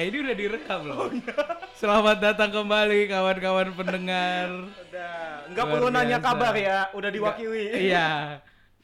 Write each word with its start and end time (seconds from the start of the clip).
belum? 0.00 1.12
Selamat 1.76 2.16
datang 2.16 2.48
kembali 2.48 3.04
kawan-kawan 3.04 3.68
pendengar. 3.76 4.48
Udah, 4.88 5.44
nggak 5.52 5.60
Luar 5.60 5.72
perlu 5.76 5.88
nanya 5.92 6.18
kabar 6.18 6.56
ya, 6.56 6.88
udah 6.96 7.10
diwakili. 7.12 7.92
Iya. 7.92 8.40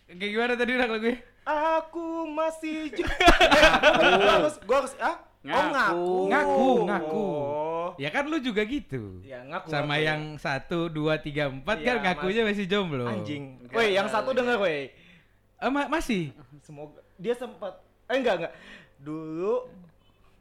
Kayak 0.06 0.30
gimana 0.30 0.52
tadi 0.54 0.70
udah 0.76 0.86
lagunya? 0.86 1.18
Aku 1.46 2.06
masih 2.28 2.90
ju- 2.92 3.06
gua 3.96 4.28
harus, 4.28 4.54
harus, 4.60 4.92
ah? 4.98 5.16
Oh 5.46 5.46
Ngaku. 5.46 5.70
ngaku. 5.70 6.10
Ngaku, 6.26 6.70
ngaku. 6.84 7.24
Oh. 7.24 7.88
Ya 7.96 8.10
kan 8.10 8.26
lu 8.26 8.36
juga 8.36 8.66
gitu. 8.66 9.22
Ya 9.22 9.40
ngaku. 9.40 9.70
Sama 9.70 9.94
ngaku. 9.94 10.04
yang 10.04 10.22
satu, 10.36 10.90
dua, 10.90 11.16
tiga, 11.16 11.48
empat 11.48 11.80
Iya, 11.80 11.86
kan 11.86 11.96
ngakunya 12.02 12.42
masih 12.44 12.66
jomblo. 12.66 13.06
anjing. 13.06 13.62
Enggak 13.62 13.78
Woi, 13.78 13.88
yang 13.94 14.08
satu 14.10 14.34
ya. 14.34 14.42
denger, 14.42 14.56
woi. 14.58 14.90
Eh, 15.56 15.70
ma- 15.70 15.88
masih? 15.88 16.34
Semoga 16.60 16.98
dia 17.16 17.32
sempat 17.32 17.78
eh 18.04 18.16
enggak 18.18 18.34
enggak. 18.36 18.52
Dulu 18.98 19.70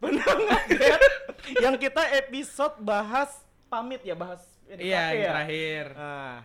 ngeliat 0.07 1.01
yang 1.63 1.75
kita 1.75 2.03
episode 2.15 2.75
bahas 2.79 3.29
pamit 3.65 4.01
ya, 4.01 4.13
bahas 4.13 4.41
PDKT 4.65 4.81
Iya, 4.81 5.01
yang 5.03 5.13
ya? 5.15 5.29
terakhir. 5.31 5.85
Nah, 5.93 6.35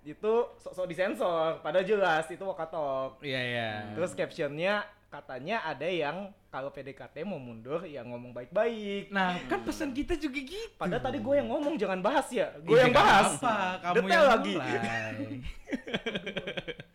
itu 0.00 0.32
sok-sok 0.58 0.86
disensor, 0.86 1.60
padahal 1.60 1.84
jelas 1.84 2.24
itu 2.26 2.40
wakatok. 2.40 3.20
Iya, 3.20 3.40
iya. 3.40 3.70
Terus 3.92 4.12
captionnya 4.12 4.74
katanya 5.08 5.64
ada 5.64 5.84
yang 5.84 6.30
kalau 6.48 6.70
PDKT 6.70 7.22
mau 7.22 7.38
mundur 7.38 7.82
ya 7.82 8.02
ngomong 8.02 8.30
baik-baik. 8.30 9.10
Nah, 9.10 9.38
kan 9.46 9.62
pesan 9.62 9.90
kita 9.90 10.14
juga 10.14 10.38
gitu. 10.38 10.76
Padahal 10.76 11.02
tadi 11.02 11.18
gue 11.18 11.34
yang 11.34 11.48
ngomong 11.48 11.74
jangan 11.74 11.98
bahas 11.98 12.26
ya. 12.28 12.50
Gue 12.60 12.74
Iya, 12.74 12.82
yang 12.84 12.94
bahas. 12.94 13.38
Apa, 13.38 13.54
kamu 13.80 13.94
Detail 13.96 14.10
yang 14.12 14.26
lagi. 14.26 14.54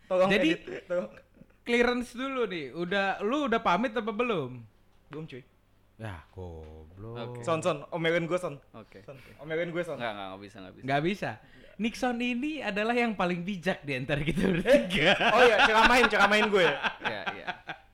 Tolong 0.06 0.28
Jadi- 0.30 0.50
edit. 0.54 0.60
Tolong. 0.86 1.08
Clearance 1.62 2.14
dulu 2.14 2.46
nih. 2.46 2.66
Udah 2.72 3.18
lu 3.20 3.50
udah 3.50 3.58
pamit 3.58 3.90
apa 3.90 4.12
belum? 4.12 4.62
Belum 5.10 5.24
cuy. 5.26 5.42
Ya, 5.96 6.20
goblok. 6.30 7.16
Oke. 7.16 7.40
Son 7.40 7.58
son, 7.58 7.80
omelin 7.88 8.24
gue 8.24 8.36
son. 8.36 8.60
Oke. 8.72 9.00
Son, 9.02 9.16
omelin 9.38 9.70
gue 9.70 9.80
son. 9.80 9.96
Enggak, 9.96 10.12
enggak, 10.12 10.26
enggak 10.26 10.40
bisa, 10.42 10.56
enggak 10.58 10.74
bisa. 10.74 10.84
Nggak 10.84 11.02
bisa. 11.02 11.30
Nixon 11.76 12.16
ini 12.18 12.52
adalah 12.60 12.92
yang 12.92 13.12
paling 13.12 13.40
bijak 13.40 13.80
di 13.80 13.92
antara 13.92 14.20
kita 14.20 14.44
bertiga. 14.46 15.12
Oh 15.30 15.42
iya, 15.42 15.56
ceramain, 15.64 16.04
ceramain 16.06 16.46
gue. 16.46 16.66
Iya, 17.06 17.22
iya. 17.34 17.46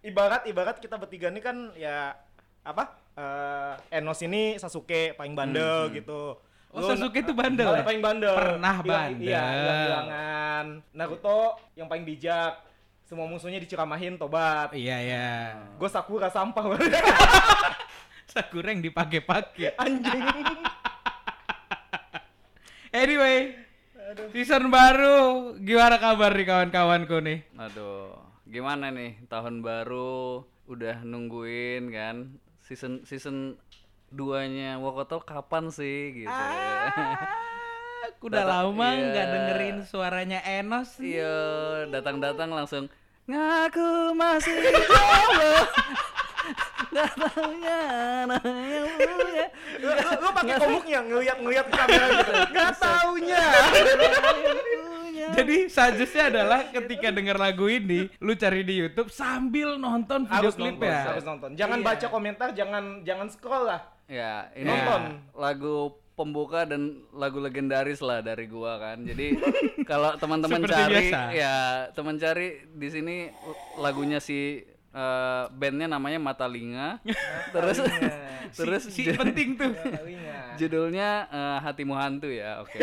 Ibarat 0.02 0.42
ibarat 0.44 0.76
kita 0.76 0.94
bertiga 0.96 1.30
ini 1.30 1.38
kan 1.38 1.70
ya 1.74 2.14
apa? 2.60 2.94
Eh 3.12 3.98
Enos 3.98 4.18
ini 4.20 4.54
Sasuke 4.54 5.14
paling 5.14 5.34
bandel 5.34 5.62
Hmm, 5.62 5.88
hmm. 5.88 5.96
gitu. 5.98 6.22
Oh, 6.70 6.78
Lu- 6.78 6.88
Sasuke 6.88 7.22
tuh 7.22 7.34
bandel 7.34 7.70
ya? 7.72 7.82
paling 7.82 8.00
bandel. 8.00 8.32
Pernah 8.32 8.74
Hilang- 8.78 8.88
bandel. 9.12 9.28
Iya, 9.28 9.42
hilang-hilangan. 9.52 10.66
Naruto 10.92 11.40
yang 11.74 11.86
paling 11.86 12.02
bijak. 12.02 12.54
Semua 13.02 13.26
musuhnya 13.26 13.58
diceramahin 13.58 14.14
tobat. 14.14 14.70
Iya, 14.72 14.96
iya. 14.98 15.28
Gue 15.76 15.86
Sakura 15.86 16.26
sampah. 16.26 16.64
Sakura 18.32 18.72
yang 18.72 18.80
dipakai-pakai. 18.82 19.76
Anjing. 19.76 20.24
Anyway, 22.92 23.56
season 24.32 24.68
baru. 24.68 25.16
Gimana 25.56 25.96
kabar 25.96 26.36
nih 26.36 26.44
kawan-kawanku 26.44 27.24
nih? 27.24 27.40
Aduh, 27.56 28.12
gimana 28.44 28.92
nih 28.92 29.16
tahun 29.26 29.64
baru 29.64 30.44
udah 30.68 31.00
nungguin 31.00 31.88
kan 31.88 32.36
season 32.60 33.00
season 33.02 33.56
2-nya 34.12 34.76
Wokoto 34.76 35.24
kapan 35.24 35.72
sih 35.72 36.20
gitu. 36.20 36.28
Aku 38.12 38.28
udah 38.28 38.44
Datang- 38.44 38.76
lama 38.76 38.88
iya. 38.92 39.04
nggak 39.08 39.26
dengerin 39.26 39.78
suaranya 39.88 40.40
Enos. 40.44 41.00
Iya, 41.00 41.36
datang-datang 41.88 42.52
langsung 42.52 42.92
ngaku 43.24 44.12
masih 44.12 44.52
jomblo. 44.68 45.54
Lu, 49.82 50.28
pakai 50.32 50.54
komuknya 50.60 51.00
ngeliat-ngeliat 51.02 51.66
ke 51.66 51.74
kamera 51.74 52.06
gitu. 52.12 52.32
Gak 52.52 52.72
taunya. 52.78 53.42
Jadi 55.32 55.56
suggestnya 55.66 56.24
adalah 56.28 56.60
ketika 56.68 57.08
denger 57.08 57.36
lagu 57.40 57.64
ini, 57.66 58.10
lu 58.20 58.36
cari 58.36 58.60
di 58.62 58.74
YouTube 58.76 59.08
sambil 59.08 59.80
nonton 59.80 60.28
video 60.28 60.38
harus 60.44 60.54
klip 60.54 60.76
nonton, 60.76 60.92
ya. 60.92 61.00
harus 61.08 61.24
nonton. 61.24 61.50
Jangan 61.56 61.78
Iya. 61.80 61.86
baca 61.88 62.06
komentar, 62.10 62.48
jangan 62.52 62.84
jangan 63.02 63.26
scroll 63.32 63.64
lah. 63.64 63.80
Ya, 64.10 64.52
ini 64.52 64.68
Nonton. 64.68 65.02
lagu 65.32 65.76
pembuka 66.12 66.68
dan 66.68 67.00
lagu 67.16 67.40
legendaris 67.40 68.04
lah 68.04 68.20
dari 68.20 68.44
gua 68.44 68.76
kan. 68.76 69.00
Jadi 69.00 69.40
kalau 69.88 70.12
teman-teman 70.20 70.60
cari 70.68 71.08
biasa. 71.08 71.20
ya, 71.32 71.56
teman 71.96 72.20
cari 72.20 72.68
di 72.68 72.88
sini 72.92 73.16
lagunya 73.80 74.20
si 74.20 74.60
eh, 74.92 75.44
bandnya 75.50 75.88
namanya 75.88 76.18
Matalinga. 76.18 77.00
terus 77.50 77.78
terus 78.58 78.82
si 78.86 79.04
ju- 79.08 79.16
penting 79.16 79.56
tuh. 79.56 79.72
Kalinya. 79.96 80.54
judulnya 80.54 81.08
eh, 81.26 81.58
Hatimu 81.60 81.94
Hantu 81.94 82.28
ya. 82.28 82.60
Oke. 82.60 82.78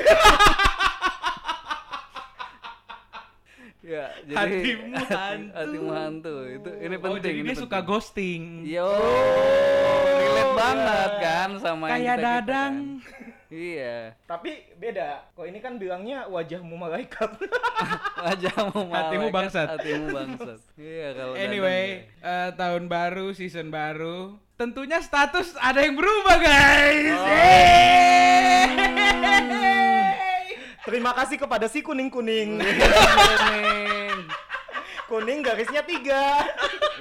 ya, 3.80 4.06
jadi 4.22 4.36
Hatimu 4.36 4.96
hantu. 5.00 5.54
Hatimu 5.56 5.90
hantu. 5.90 6.34
Itu 6.52 6.70
ini 6.78 6.96
Oh, 6.96 7.02
penting. 7.02 7.22
jadi 7.24 7.38
ini 7.40 7.48
dia 7.48 7.58
suka 7.58 7.78
penting. 7.80 7.90
ghosting. 7.90 8.42
Yo, 8.66 8.90
relate 10.12 10.54
banget 10.54 11.12
kan 11.20 11.50
sama 11.58 11.84
yang 11.86 11.94
Kayak 11.96 12.06
kita-kita 12.12 12.28
Dadang. 12.28 12.74
kan. 13.00 13.29
Iya. 13.50 14.14
Tapi 14.30 14.78
beda. 14.78 15.26
Kok 15.34 15.46
ini 15.50 15.58
kan 15.58 15.82
bilangnya 15.82 16.30
wajahmu 16.30 16.78
malaikat. 16.78 17.34
Wajahmu 18.30 18.94
Hatimu 18.94 19.34
malaikat, 19.34 19.34
bangsat. 19.34 19.68
Hatimu 19.74 20.06
bangsat. 20.14 20.60
iya 20.78 21.18
kalau 21.18 21.34
Anyway, 21.34 22.06
eh, 22.06 22.50
tahun 22.54 22.86
baru, 22.86 23.34
season 23.34 23.74
baru. 23.74 24.38
Tentunya 24.54 25.02
status 25.02 25.58
ada 25.58 25.82
yang 25.82 25.98
berubah, 25.98 26.38
guys. 26.38 27.18
Oh. 27.18 27.30
Terima 30.86 31.12
kasih 31.18 31.38
kepada 31.42 31.66
si 31.66 31.82
kuning-kuning. 31.82 32.62
Kuning 35.10 35.42
garisnya 35.42 35.82
tiga. 35.82 36.46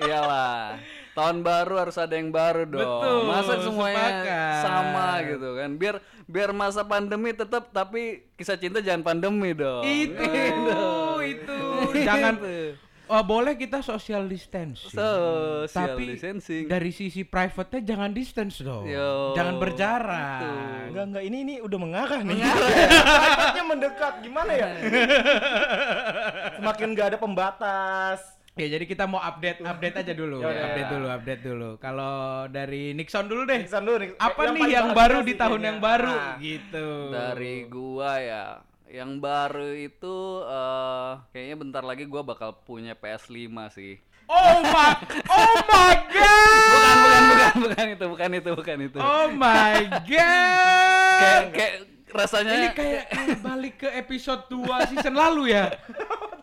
Iyalah. 0.00 0.80
Tahun 1.18 1.42
baru 1.42 1.74
harus 1.76 1.98
ada 1.98 2.14
yang 2.14 2.30
baru 2.30 2.62
dong. 2.64 2.78
Betul, 2.78 3.18
Masa 3.26 3.54
semuanya 3.58 3.98
sepakat. 4.14 4.62
sama 4.62 5.06
gitu 5.24 5.48
kan. 5.52 5.70
Biar 5.74 5.96
biar 6.24 6.50
masa 6.52 6.82
pandemi 6.82 7.30
tetap 7.32 7.68
tapi 7.68 8.02
kisah 8.32 8.54
cinta 8.54 8.78
jangan 8.78 9.02
pandemi 9.04 9.50
dong. 9.50 9.82
itu, 9.82 10.14
Gitu. 10.14 10.82
itu. 11.26 11.58
Jangan 12.06 12.38
Gitu. 12.38 12.86
Oh, 13.08 13.24
boleh 13.24 13.56
kita 13.56 13.80
social 13.80 14.20
distancing. 14.22 14.92
Social 14.92 15.64
Tapi 15.64 16.12
distancing. 16.12 16.68
dari 16.68 16.92
sisi 16.92 17.24
private-nya 17.24 17.80
jangan 17.82 18.12
distance 18.12 18.60
dong. 18.60 18.84
Yo, 18.84 19.32
jangan 19.32 19.56
berjarak. 19.56 20.44
Enggak 20.92 21.04
enggak 21.08 21.24
ini 21.24 21.36
ini 21.40 21.54
udah 21.58 21.78
mengarah 21.80 22.20
nih. 22.20 22.36
Private-nya 23.16 23.64
mendekat 23.64 24.14
gimana 24.20 24.52
ya? 24.52 24.68
Semakin 26.56 26.88
nggak 26.92 27.06
ada 27.08 27.18
pembatas. 27.18 28.20
Ya 28.58 28.66
jadi 28.74 28.84
kita 28.84 29.06
mau 29.06 29.22
update 29.22 29.62
update 29.62 29.96
aja 30.02 30.12
dulu, 30.12 30.36
Ya 30.42 30.50
udah. 30.50 30.64
update 30.66 30.90
dulu, 30.90 31.06
update 31.06 31.42
dulu. 31.46 31.70
Kalau 31.78 32.14
dari 32.50 32.90
Nixon 32.90 33.30
dulu 33.30 33.46
deh. 33.46 33.62
Nixon 33.62 33.86
dulu 33.86 33.96
nih. 34.02 34.10
Apa 34.18 34.40
nih 34.50 34.58
paling 34.58 34.74
yang 34.74 34.88
baru 34.90 35.18
di 35.22 35.34
tahun 35.34 35.50
kayaknya. 35.54 35.68
yang 35.70 35.78
baru 35.78 36.10
Nah, 36.12 36.34
gitu. 36.36 36.88
Dari 37.08 37.54
gua 37.70 38.10
ya, 38.18 38.44
yang 38.88 39.10
baru 39.18 39.68
itu 39.72 40.16
eh 40.42 41.10
kayaknya 41.30 41.56
bentar 41.56 41.82
lagi 41.82 42.04
gua 42.04 42.26
bakal 42.26 42.58
punya 42.58 42.92
PS5 42.92 43.46
sih. 43.70 43.94
Oh 44.26 44.60
my 44.60 44.92
Oh 45.24 45.54
my 45.64 45.94
god. 46.10 46.68
Bukan, 46.68 46.96
bukan, 46.98 47.22
bukan, 47.24 47.52
bukan 47.62 47.86
itu, 47.88 48.04
bukan 48.04 48.30
itu, 48.34 48.50
bukan 48.52 48.78
itu. 48.90 48.98
Oh 48.98 49.26
my 49.30 49.76
god. 50.04 51.16
Kayak 51.16 51.42
kayak 51.54 51.74
rasanya 52.08 52.52
Ini 52.52 52.68
kayak, 52.72 53.04
kayak 53.06 53.38
balik 53.38 53.74
ke 53.78 53.88
episode 53.94 54.44
2 54.50 54.90
season 54.90 55.14
lalu 55.14 55.54
ya. 55.54 55.72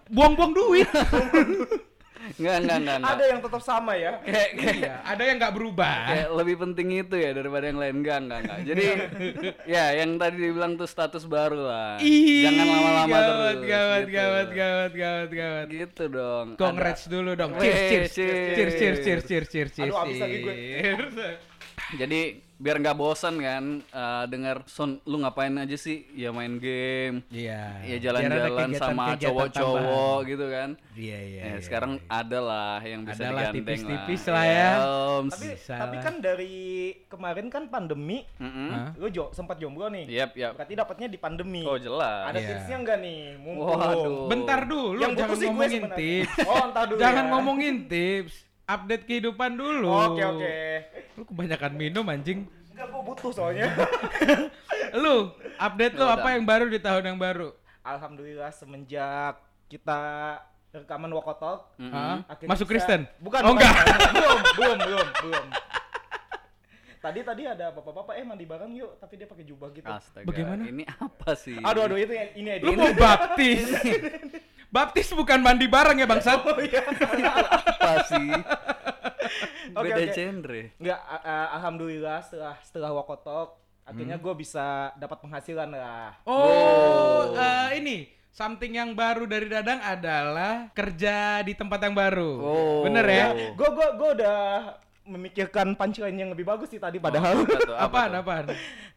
Buang-buang 0.08 0.54
duit. 0.54 0.88
enggak, 2.36 2.56
enggak, 2.58 2.78
enggak, 2.78 2.98
enggak. 2.98 3.12
Ada 3.12 3.24
yang 3.26 3.40
tetap 3.40 3.62
sama 3.62 3.92
ya. 3.94 4.14
Kayak 4.20 4.50
kayak 4.54 4.76
Iya, 4.76 4.94
ada 5.02 5.24
yang 5.24 5.36
nggak 5.38 5.54
berubah. 5.54 5.96
kayak 6.06 6.28
lebih 6.34 6.56
penting 6.60 6.88
itu 6.98 7.16
ya 7.16 7.30
daripada 7.32 7.66
yang 7.66 7.80
lain 7.80 7.96
enggak 7.98 8.18
enggak 8.20 8.40
enggak 8.42 8.60
jadi 8.66 8.84
ya 9.74 9.86
yang 9.96 10.10
tadi 10.16 10.36
dibilang 10.38 10.72
tuh 10.74 10.86
status 10.86 11.24
baru 11.26 11.60
lah 11.64 11.92
Ih, 11.98 12.44
jangan 12.44 12.66
lama-lama 12.66 13.16
terus 13.16 13.26
Gawat, 13.26 13.56
gitu. 13.56 13.66
gawat, 13.66 14.08
gawat, 14.50 14.92
gawat, 14.94 15.30
gawat. 15.32 15.68
gitu 15.70 16.04
dong 16.08 16.48
Congrats 16.56 17.04
dulu 17.06 17.32
dong. 17.34 17.52
Cheers, 17.56 17.82
cheers, 17.88 18.10
cheers. 18.12 18.56
cheers, 18.56 18.74
cheers, 18.76 19.00
cheers, 19.00 19.24
cheers, 19.48 19.70
cheers. 19.72 19.88
Aduh, 19.88 19.98
habis 19.98 20.18
lagi 20.18 20.38
gue. 20.40 20.56
Ada. 20.92 21.30
jadi 21.96 22.22
biar 22.56 22.80
nggak 22.80 22.96
bosan 22.96 23.36
kan 23.38 23.64
eh, 23.84 24.24
dengar 24.26 24.64
son 24.66 25.04
lu 25.04 25.18
ngapain 25.18 25.52
aja 25.54 25.76
sih 25.76 26.08
ya 26.12 26.30
main 26.30 26.56
game 26.56 27.20
Iya. 27.28 27.84
ya 27.84 27.96
Biar 27.98 28.00
ada 28.00 28.04
jalan-jalan 28.48 28.70
sama 28.74 29.04
cowok-cowok 29.14 29.76
tambahan. 29.76 30.30
gitu 30.30 30.46
kan 30.48 30.70
Iya, 30.96 31.18
iya. 31.20 31.42
Eh, 31.42 31.50
iya, 31.50 31.60
sekarang 31.60 31.92
iya. 31.98 32.08
ada 32.16 32.40
lah 32.40 32.80
yang 32.80 33.02
bisa 33.04 33.22
Adalah 33.22 33.42
digandeng 33.46 33.60
tipis-tipis 33.60 34.22
lah, 34.24 34.32
lah 34.32 34.46
ya. 34.46 34.70
Yoms. 34.78 35.32
Tapi 35.32 35.46
Bisa 35.52 35.74
tapi 35.76 35.96
kan 36.00 36.14
dari 36.18 36.56
kemarin 37.06 37.48
kan 37.50 37.64
pandemi, 37.68 38.24
Mm-mm. 38.38 38.70
Hah? 38.72 38.90
lu 38.96 39.08
jo 39.10 39.28
sempat 39.30 39.58
jomblo 39.58 39.88
nih. 39.88 40.08
Yap, 40.08 40.32
yap. 40.34 40.52
Berarti 40.56 40.74
dapatnya 40.74 41.08
di 41.08 41.18
pandemi. 41.18 41.62
Oh 41.62 41.76
jelas. 41.76 42.32
Ada 42.32 42.40
Iya. 42.40 42.48
tipsnya 42.50 42.78
enggak 42.80 42.98
nih? 42.98 43.20
Mumpung. 43.38 43.76
Waduh. 43.76 44.28
Bentar 44.28 44.60
dulu, 44.64 44.96
Yang 44.98 45.14
jangan 45.18 45.38
ngomongin 45.44 45.84
tips. 45.92 46.34
Oh, 46.42 46.62
entar 46.66 46.84
dulu 46.88 46.98
Jangan 46.98 47.20
ya. 47.22 47.32
ngomongin 47.32 47.76
tips. 47.86 48.34
Update 48.66 49.04
kehidupan 49.04 49.52
dulu. 49.54 49.92
Oke, 49.92 50.22
oke. 50.24 50.56
Lu 51.16 51.24
kebanyakan 51.24 51.72
minum 51.74 52.06
anjing. 52.06 52.44
Enggak 52.70 52.88
gua 52.90 53.02
butuh 53.04 53.32
soalnya. 53.32 53.72
Lu, 54.96 55.32
update 55.58 55.92
lu 55.94 56.06
Ya 56.06 56.14
apa 56.14 56.28
yang 56.32 56.44
baru 56.44 56.68
di 56.68 56.78
tahun 56.78 57.04
yang 57.06 57.18
baru? 57.18 57.52
Alhamdulillah 57.82 58.48
semenjak 58.50 59.40
kita 59.66 60.00
rekaman 60.72 61.08
Wakotok 61.10 61.76
Mm-mm. 61.78 61.92
Hah? 61.92 62.24
akhirnya 62.26 62.52
Masuk 62.52 62.64
bisa- 62.66 62.72
Kristen? 62.76 63.02
Bukan. 63.18 63.40
Oh, 63.42 63.52
bukan. 63.52 63.64
enggak. 63.64 63.76
belum, 64.14 64.40
belum, 64.56 64.78
belum, 64.82 65.08
belum. 65.22 65.46
Tadi 66.98 67.20
tadi 67.22 67.44
ada 67.46 67.70
bapak-bapak 67.70 68.14
eh 68.16 68.26
mandi 68.26 68.44
bareng 68.44 68.72
yuk, 68.74 68.98
tapi 68.98 69.14
dia 69.16 69.28
pakai 69.28 69.44
jubah 69.44 69.70
gitu. 69.70 69.86
Astaga. 69.86 70.26
Bagaimana? 70.26 70.64
Ini 70.64 70.84
apa 70.90 71.32
sih? 71.36 71.56
Aduh 71.56 71.86
aduh 71.86 71.98
itu 71.98 72.12
yang- 72.12 72.34
ini 72.34 72.50
Lu 72.58 72.72
edit. 72.72 72.78
mau 72.78 72.92
baptis? 72.94 73.68
baptis 74.76 75.08
bukan 75.12 75.40
mandi 75.40 75.68
bareng 75.68 75.96
ya 75.96 76.08
bangsat. 76.08 76.40
Oh 76.42 76.58
iya. 76.58 76.82
apa 76.82 77.94
sih? 78.08 78.28
Oke, 79.76 79.90
Beda 79.90 80.02
oke. 80.02 80.14
genre. 80.14 80.62
Enggak, 80.80 81.00
a- 81.02 81.24
a- 81.24 81.50
alhamdulillah 81.60 82.20
setelah 82.24 82.56
setelah 82.62 82.90
Wakotok 82.94 83.50
akhirnya 83.86 84.18
gue 84.18 84.34
bisa 84.34 84.90
dapat 84.98 85.18
penghasilan 85.22 85.70
lah. 85.70 86.18
Oh, 86.26 87.38
eh, 87.38 87.78
ini 87.78 87.98
something 88.34 88.74
yang 88.74 88.92
baru 88.92 89.24
dari 89.24 89.46
Dadang 89.48 89.80
adalah 89.80 90.68
kerja 90.74 91.40
di 91.40 91.54
tempat 91.54 91.80
yang 91.80 91.94
baru. 91.94 92.32
Oh. 92.42 92.82
Bener 92.82 93.06
ya? 93.06 93.26
Gue 93.54 93.70
gue 93.70 93.88
gue 93.96 94.10
udah 94.20 94.42
memikirkan 95.06 95.78
punchline 95.78 96.18
yang 96.18 96.30
lebih 96.34 96.44
bagus 96.44 96.68
sih 96.68 96.82
tadi 96.82 96.98
padahal. 96.98 97.46
Apa 97.46 97.58
tuh? 97.62 97.76
Apa 97.78 97.86
Apaan, 97.86 98.12
apaan? 98.20 98.46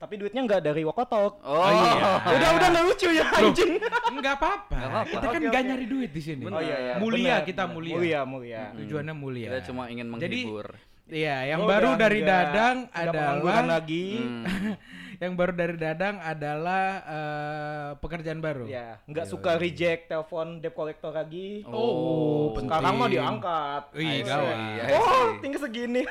Tapi 0.00 0.14
duitnya 0.16 0.40
nggak 0.43 0.60
dari 0.64 0.82
Wakotok. 0.82 1.44
Oh, 1.44 1.69
iya. 1.69 2.16
Udah 2.37 2.49
udah 2.56 2.69
nggak 2.72 2.84
lucu 2.88 3.08
ya 3.12 3.26
anjing. 3.28 3.72
Enggak 4.08 4.34
apa-apa. 4.40 4.72
Nggak 4.75 4.90
apa-apa. 4.90 5.12
Kita 5.12 5.26
kan 5.28 5.40
nggak 5.44 5.62
nyari 5.69 5.87
duit 5.87 6.10
di 6.10 6.22
sini. 6.25 6.43
Oh 6.49 6.60
iya 6.60 6.76
iya. 6.81 6.94
Mulia 6.96 7.37
benar, 7.38 7.49
kita 7.49 7.62
mulia. 7.69 7.94
Mulia 7.94 8.20
mulia. 8.25 8.62
Tujuannya 8.75 9.14
mulia. 9.14 9.49
Kita 9.52 9.60
cuma 9.69 9.82
ingin 9.93 10.06
Jadi, 10.16 10.49
menghibur. 10.49 10.66
Iya, 11.08 11.37
yang 11.56 11.64
Gua 11.64 11.70
baru 11.72 11.90
dari 11.96 12.20
nggak- 12.20 12.28
Dadang 12.52 12.76
adalah 12.93 13.64
lagi. 13.81 14.06
Hmm. 14.20 14.44
yang 15.19 15.35
baru 15.35 15.50
dari 15.50 15.75
Dadang 15.75 16.17
adalah 16.17 16.85
eh, 17.00 17.91
pekerjaan 17.97 18.38
baru. 18.38 18.65
Ya, 18.65 19.03
nggak 19.05 19.26
suka 19.26 19.56
reject 19.56 20.06
telepon 20.06 20.59
debt 20.59 20.73
collector 20.73 21.11
lagi. 21.11 21.62
Oh, 21.65 22.55
Sekarang 22.55 22.94
mah 22.94 23.05
penting. 23.05 23.19
diangkat. 23.19 23.82
Wih, 23.93 24.23
gawat. 24.23 24.56
Oh, 24.94 25.26
tinggi 25.38 25.59
segini. 25.59 26.03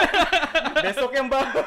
Besok 0.84 1.12
yang 1.12 1.28
baru. 1.28 1.60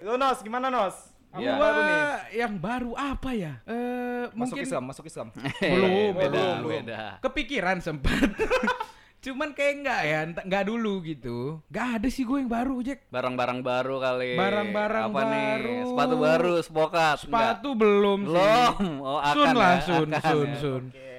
Lu 0.00 0.14
Nos, 0.14 0.38
gimana 0.40 0.68
Nos? 0.68 0.96
Apa 1.28 1.38
Ya. 1.38 1.46
yang 1.46 1.58
baru 1.58 1.80
nih? 1.82 2.02
Yang 2.34 2.54
baru 2.58 2.92
apa 2.94 3.30
ya? 3.30 3.52
Eh 3.64 4.24
Masuk 4.28 4.56
mungkin 4.56 4.62
Islam, 4.62 4.82
masuk 4.84 5.04
Islam. 5.04 5.28
Belum, 5.60 6.12
beda, 6.12 6.28
belum, 6.32 6.56
belum. 6.58 6.70
beda. 6.82 7.00
kepikiran 7.20 7.76
sempat. 7.78 8.28
Cuman 9.26 9.50
kayak 9.58 9.74
enggak 9.82 10.00
ya, 10.06 10.20
enggak 10.38 10.64
dulu 10.70 11.02
gitu. 11.02 11.58
Enggak 11.66 11.88
ada 11.98 12.08
sih 12.14 12.22
gue 12.22 12.38
yang 12.38 12.46
baru, 12.46 12.78
Jack. 12.78 13.10
Barang-barang 13.10 13.58
baru 13.58 13.98
kali. 13.98 14.38
Barang-barang 14.38 15.04
Apa 15.10 15.20
nih? 15.26 15.42
baru. 15.50 15.78
Sepatu 15.90 16.14
baru, 16.14 16.54
spokat. 16.62 17.16
Sepatu 17.26 17.68
belum 17.74 18.18
sih. 18.22 18.38
Belum. 18.38 19.02
Oh, 19.02 19.18
akan 19.18 19.34
sun 19.34 19.48
lah, 19.58 19.74
ya, 19.74 19.82
sun, 19.82 20.08
akan 20.14 20.30
sun, 20.30 20.46
ya. 20.46 20.58
sun. 20.62 20.82
Oke. 20.94 21.15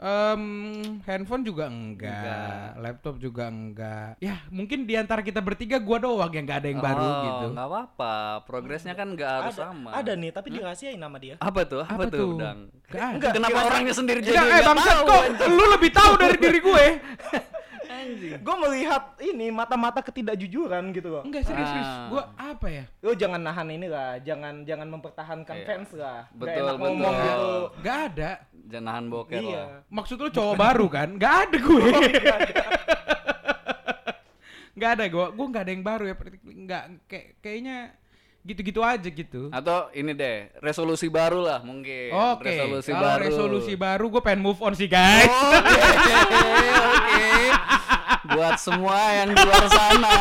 Em, 0.00 0.44
handphone 1.04 1.44
juga 1.44 1.68
enggak, 1.68 2.08
Enggak. 2.08 2.68
laptop 2.80 3.20
juga 3.20 3.52
enggak. 3.52 4.16
Ya, 4.16 4.40
mungkin 4.48 4.88
di 4.88 4.96
antara 4.96 5.20
kita 5.20 5.44
bertiga 5.44 5.76
gua 5.76 6.00
doang 6.00 6.32
yang 6.32 6.48
enggak 6.48 6.64
ada 6.64 6.68
yang 6.72 6.80
baru 6.80 7.04
Oh, 7.04 7.20
gitu. 7.20 7.46
nggak 7.52 7.68
apa-apa. 7.68 8.14
Progresnya 8.48 8.96
kan 8.96 9.12
nggak 9.12 9.28
harus 9.28 9.60
Ada, 9.60 9.68
sama. 9.68 9.92
ada 9.92 10.12
nih, 10.16 10.32
tapi 10.32 10.48
dirahasiain 10.50 10.96
nama 10.96 11.20
dia. 11.20 11.36
Apa 11.36 11.68
tuh? 11.68 11.84
Apa, 11.84 12.00
Apa 12.00 12.04
tuh, 12.08 12.16
tuh? 12.16 12.32
Dang? 12.40 12.58
Enggak. 12.72 13.10
Enggak, 13.12 13.32
Kenapa 13.36 13.58
orangnya 13.60 13.92
sendiri 13.92 14.20
jadi 14.24 14.32
Enggak, 14.32 14.40
eh 14.40 14.48
nggak 14.48 14.68
bangsat 14.72 14.96
tahu, 14.96 15.04
kok 15.04 15.22
lu 15.52 15.64
lebih 15.68 15.90
tahu 15.92 16.12
dari 16.16 16.36
diri 16.40 16.60
gue. 16.64 16.84
Gue 18.40 18.56
melihat 18.60 19.02
ini 19.20 19.48
mata-mata 19.48 20.00
ketidakjujuran 20.00 20.90
gitu 20.90 21.08
loh. 21.08 21.22
Enggak 21.22 21.44
serius, 21.44 21.68
serius. 21.68 21.86
Ah. 21.86 22.08
Gua 22.08 22.22
apa 22.34 22.66
ya? 22.66 22.84
Lu 23.00 23.12
jangan 23.12 23.40
nahan 23.40 23.68
ini 23.68 23.86
lah, 23.86 24.16
jangan 24.20 24.64
jangan 24.64 24.88
mempertahankan 24.88 25.56
Iya. 25.56 25.66
fans 25.66 25.90
lah. 25.92 26.20
Betul, 26.32 26.60
enak 26.62 26.74
ngomong 26.76 27.12
betul. 27.12 27.24
gitu. 27.24 27.50
Enggak 27.80 27.98
ada. 28.08 28.30
Jangan 28.70 28.84
nahan 28.86 29.04
boker 29.08 29.40
Iya. 29.40 29.58
lah. 29.58 29.68
Maksud 29.88 30.16
lu 30.16 30.28
cowok 30.30 30.54
baru 30.56 30.86
kan? 30.88 31.08
Enggak 31.14 31.34
ada 31.44 31.56
gue. 31.58 31.84
Enggak 34.70 34.90
ada 34.96 35.04
gua. 35.10 35.26
Gua 35.34 35.46
enggak 35.46 35.62
ada 35.66 35.72
yang 35.74 35.84
baru 35.84 36.04
ya. 36.06 36.14
Enggak 36.46 36.82
kayak 37.04 37.26
kayaknya 37.42 37.76
gitu-gitu 38.40 38.80
aja 38.80 39.04
gitu. 39.04 39.48
Atau 39.50 39.92
ini 39.92 40.10
deh, 40.10 40.48
resolusi 40.58 41.06
baru 41.06 41.40
lah 41.40 41.60
mungkin. 41.60 42.08
Oke, 42.10 42.48
Resolusi 42.48 42.90
kalau 42.90 43.04
baru. 43.06 43.22
resolusi 43.22 43.72
baru 43.74 44.04
gue 44.08 44.22
pengen 44.22 44.40
move 44.40 44.60
on 44.60 44.72
sih 44.72 44.86
guys. 44.86 45.28
Oke, 45.28 45.80
oke. 46.72 47.28
Buat 48.30 48.56
semua 48.56 48.98
yang 49.12 49.28
di 49.28 49.38
luar 49.38 49.66
sana 49.66 50.18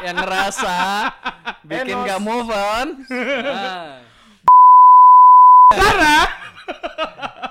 yang 0.00 0.16
ngerasa 0.16 0.76
bikin 1.62 1.94
Enos. 1.94 2.06
gak 2.06 2.20
move 2.20 2.48
on. 2.48 2.86
Nah, 3.06 3.98
Sarah, 5.78 6.24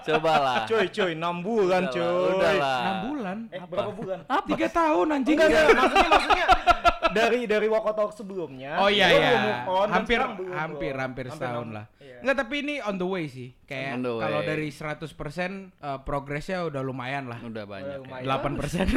cobalah. 0.07 0.57
Cuy, 0.65 0.85
cuy, 0.87 1.11
6 1.13 1.19
bulan 1.43 1.81
Udahlah, 1.83 1.93
cuy. 1.93 2.31
Udahlah. 2.33 2.79
6 2.79 3.07
bulan. 3.07 3.37
Eh, 3.47 3.61
berapa 3.63 3.91
bulan? 3.91 4.17
Tiga 4.45 4.67
tahun 4.69 5.07
anjing. 5.11 5.35
Enggak, 5.35 5.47
enggak, 5.49 5.67
maksudnya 5.75 6.07
maksudnya 6.09 6.45
dari 7.07 7.39
dari 7.43 7.67
Wakotalk 7.67 8.11
sebelumnya. 8.11 8.71
Oh 8.79 8.89
iya 8.89 9.07
iya. 9.09 9.31
on, 9.65 9.87
hampir 9.89 10.19
belum, 10.19 10.53
hampir 10.53 10.91
bro. 10.93 11.01
hampir 11.01 11.25
setahun 11.27 11.67
lah. 11.71 11.85
iya. 11.97 12.19
Enggak 12.19 12.35
tapi 12.41 12.55
ini 12.61 12.75
on 12.79 12.95
the 12.95 13.07
way 13.07 13.25
sih. 13.27 13.49
Kayak 13.63 14.01
kalau 14.03 14.39
dari 14.41 14.67
100% 14.67 15.03
eh, 15.03 15.99
progresnya 16.03 16.65
udah 16.65 16.81
lumayan 16.81 17.27
lah. 17.27 17.39
Udah 17.41 17.63
banyak. 17.63 18.03
lumayan. 18.03 18.23
ya. 18.23 18.37
8%. 18.37 18.87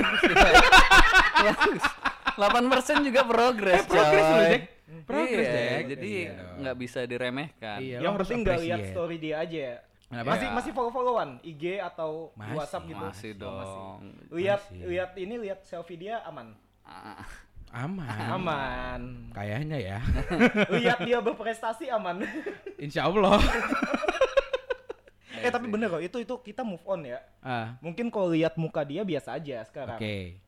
Bagus. 1.40 1.84
8% 2.36 3.04
juga 3.04 3.20
progres, 3.26 3.82
Eh, 3.82 3.86
progres 3.86 4.24
coy. 4.24 4.32
loh, 4.32 4.44
Jack. 4.48 4.62
Progres, 5.06 5.46
Iya, 5.46 5.54
Jack. 5.54 5.82
Jadi 5.88 6.10
Iya 6.24 6.32
nggak 6.60 6.76
bisa 6.76 7.00
diremehkan. 7.04 7.78
Iya, 7.80 7.98
Yang 8.00 8.12
harus 8.12 8.28
penting 8.28 8.40
nggak 8.42 8.60
lihat 8.60 8.80
story 8.90 9.16
dia 9.16 9.36
aja 9.38 9.58
ya. 9.58 9.76
Kenapa? 10.10 10.34
Masih 10.34 10.46
Ya. 10.46 10.52
masih 10.52 10.72
follow-followan 10.74 11.30
IG 11.40 11.78
atau 11.78 12.34
Masih, 12.34 12.54
WhatsApp 12.58 12.84
gitu. 12.84 12.98
Masih 12.98 13.06
Oh, 13.06 13.14
masih. 13.14 13.32
dong. 13.38 13.98
Lihat 14.34 14.60
Masih. 14.66 14.82
lihat 14.84 15.10
ini 15.14 15.34
lihat 15.38 15.58
selfie 15.62 15.94
dia 15.96 16.18
aman. 16.26 16.50
Ah, 16.82 17.22
Aman. 17.70 18.10
Aman. 18.34 19.00
Kayaknya 19.30 19.78
ya. 19.78 19.98
lihat 20.74 21.06
dia 21.06 21.22
berprestasi 21.22 21.86
aman. 21.86 22.26
Insya 22.76 23.06
Allah. 23.06 23.38
eh 25.40 25.50
tapi 25.50 25.66
bener 25.66 25.88
kok 25.88 26.02
itu 26.02 26.16
itu 26.18 26.34
kita 26.42 26.62
move 26.62 26.84
on 26.84 27.02
ya. 27.02 27.18
Ah, 27.40 27.80
Mungkin 27.80 28.08
kalau 28.08 28.28
lihat 28.28 28.52
muka 28.54 28.84
dia 28.84 29.00
biasa 29.00 29.32
aja 29.32 29.58
Oke. 29.58 29.66
sekarang. 29.66 29.98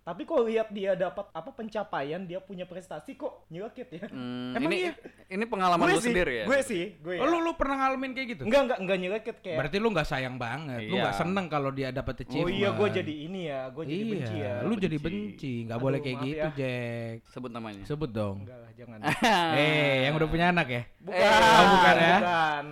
Tapi 0.02 0.22
kalau 0.22 0.44
lihat 0.44 0.68
dia 0.68 0.92
dapat 0.92 1.24
apa 1.26 1.50
pencapaian, 1.50 2.20
dia 2.20 2.36
punya 2.36 2.62
prestasi 2.62 3.14
kok 3.14 3.48
nyelekit 3.48 3.88
ya. 3.88 4.04
hmm, 4.04 4.52
Emang 4.52 4.68
ini 4.68 4.76
iya? 4.82 4.92
ini 5.26 5.44
pengalaman 5.46 5.80
gue 5.82 5.94
lu 5.94 6.00
sih, 6.00 6.10
sendiri 6.10 6.32
ya? 6.34 6.44
gue 6.44 6.58
sih, 6.60 6.84
gue 6.94 7.16
ya. 7.16 7.20
Oh, 7.20 7.28
lu 7.28 7.40
lu 7.40 7.52
pernah 7.54 7.76
ngalamin 7.80 8.12
kayak 8.12 8.28
gitu? 8.30 8.42
Enggak, 8.44 8.62
enggak, 8.62 8.78
enggak 8.78 8.98
nyelekit 8.98 9.36
kayak 9.40 9.58
Berarti 9.58 9.76
lu 9.78 9.88
nggak 9.88 10.04
sayang 10.04 10.36
banget. 10.36 10.80
Lu 10.84 10.94
Iya. 10.94 11.02
nggak 11.02 11.16
seneng 11.16 11.46
kalau 11.48 11.70
dia 11.70 11.88
dapat 11.88 12.14
Oh 12.14 12.22
achievement. 12.22 12.52
iya, 12.52 12.68
gue 12.70 12.88
jadi 12.92 13.14
ini 13.24 13.40
ya, 13.46 13.60
gue 13.68 13.82
jadi 13.82 13.96
iya, 13.96 14.10
benci 14.12 14.36
ya. 14.36 14.54
lu 14.60 14.74
jadi 14.76 14.96
benci. 14.98 15.16
benci. 15.32 15.52
Nggak 15.64 15.78
Aduh, 15.78 15.86
boleh 15.86 15.98
kayak 15.98 16.16
gitu, 16.20 16.36
ya. 16.36 16.50
Jack. 16.52 17.16
Sebut 17.30 17.50
namanya. 17.50 17.82
Sebut 17.82 18.10
dong. 18.10 18.36
Enggak 18.44 18.58
lah, 18.58 18.70
jangan. 18.76 18.98
Eh, 19.56 19.96
yang 20.04 20.14
udah 20.14 20.28
punya 20.28 20.46
anak 20.50 20.66
ya? 20.68 20.82
Bukan, 21.00 21.24
Oh, 21.24 21.64
bukan 21.72 21.94
ya? 21.96 22.16
Bukan. 22.20 22.64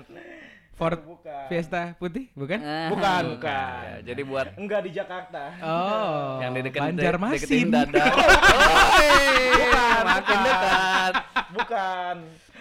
Ford 0.81 0.97
bukan. 0.99 1.45
Fiesta 1.47 1.93
putih, 1.95 2.33
bukan? 2.33 2.57
Ah, 2.57 2.89
Bukan, 2.89 3.23
bukan. 3.37 3.81
ya, 3.85 3.97
jadi 4.03 4.23
buat 4.25 4.47
Enggak 4.57 4.81
di 4.81 4.91
Jakarta. 4.91 5.43
Oh, 5.61 6.41
yang 6.41 6.57
di 6.57 6.61
deketin 6.65 6.97
Banjarmasin. 6.97 7.67
dada. 7.69 8.01
Oi, 8.97 9.37
Bukan, 9.53 10.01
makin 10.03 10.25
bukan. 10.33 10.41
dekat. 10.43 11.13
Bukan. 11.53 12.17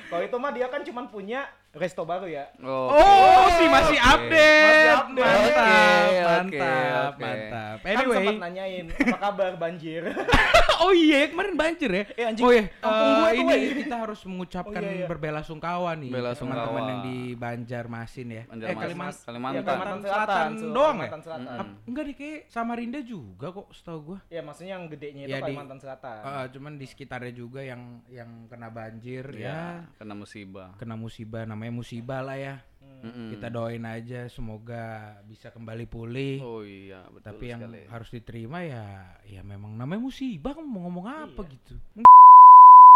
Kalau 0.09 0.23
itu 0.25 0.35
mah 0.35 0.51
dia 0.51 0.67
kan 0.67 0.81
cuma 0.83 1.01
punya 1.05 1.47
resto 1.71 2.01
baru 2.01 2.25
ya. 2.25 2.49
Oke. 2.55 2.97
Oh, 2.97 3.47
sih 3.53 3.67
masih 3.67 3.97
Oke. 3.97 4.09
update. 4.09 4.65
Masih 4.65 4.89
update. 4.91 5.27
Mantap, 5.29 6.41
Oke, 6.41 6.57
mantap, 6.57 7.09
oke. 7.09 7.21
mantap. 7.21 7.77
Kan 7.79 7.89
Anyway, 7.91 8.17
sempat 8.17 8.35
nanyain 8.41 8.85
apa 8.89 9.17
kabar 9.19 9.51
banjir. 9.55 10.01
oh 10.83 10.91
iya 10.91 11.19
kemarin 11.27 11.53
banjir 11.53 11.89
ya. 11.89 12.03
Eh, 12.11 12.25
anjing, 12.25 12.43
oh 12.43 12.51
iya, 12.51 12.63
tuh, 12.81 13.21
ini 13.29 13.73
kita 13.79 13.95
harus 13.99 14.19
mengucapkan 14.23 14.79
Oh, 14.79 14.87
iya, 14.87 14.95
iya. 14.95 15.07
berbela 15.07 15.41
sungkawa 15.41 15.91
nih 15.93 16.09
Bela 16.09 16.31
teman-teman 16.33 16.81
yang 16.83 16.99
di 17.03 17.17
Banjarmasin 17.35 18.27
ya. 18.29 18.43
Banjarmasin, 18.45 18.65
eh 18.65 18.77
Kalimantan, 18.79 19.13
Ya, 19.53 19.61
Kalimantan. 19.61 19.63
Kalimantan 19.63 19.99
Selatan 20.01 20.49
Sul, 20.55 20.69
doang 20.69 20.97
ya? 20.97 20.99
Kalimantan 21.05 21.21
Selatan. 21.21 21.45
Mm-mm. 21.45 21.61
Ap- 21.61 21.77
enggak 21.85 22.03
deh 22.03 22.15
kayak 22.15 22.39
Samarinda 22.47 22.99
juga 22.99 23.47
kok 23.51 23.67
setahu 23.69 23.99
gua. 24.03 24.19
Ya 24.27 24.41
maksudnya 24.41 24.71
yang 24.71 24.85
gedenya 24.87 25.23
itu 25.23 25.29
Ya, 25.29 25.37
di- 25.37 25.43
Kalimantan 25.45 25.77
Selatan. 25.77 26.17
Eh, 26.19 26.45
cuman 26.49 26.73
di 26.75 26.85
sekitarnya 26.85 27.31
juga 27.31 27.61
yang 27.61 27.81
yang 28.07 28.29
kena 28.47 28.67
banjir 28.67 29.23
ya, 29.31 29.45
Ya, 29.45 29.61
kena 29.95 30.13
musibah. 30.13 30.73
kena 30.75 30.95
musibah 30.95 31.43
namanya 31.43 31.58
musibah 31.69 32.23
lah 32.23 32.39
ya. 32.39 32.55
Mm-mm. 32.99 33.31
Kita 33.31 33.47
doain 33.47 33.83
aja 33.83 34.27
semoga 34.27 34.83
bisa 35.23 35.51
kembali 35.51 35.83
pulih. 35.85 36.39
Oh 36.39 36.63
iya, 36.63 37.03
betul 37.07 37.23
Tapi 37.25 37.43
yang 37.47 37.61
sekali. 37.63 37.79
harus 37.87 38.09
diterima 38.09 38.59
ya 38.61 38.83
ya 39.25 39.39
memang 39.39 39.71
namanya 39.73 39.99
musibah 40.01 40.55
mau 40.57 40.83
ngomong 40.83 41.05
apa 41.07 41.41
Iya. 41.41 41.51
gitu. 41.53 41.75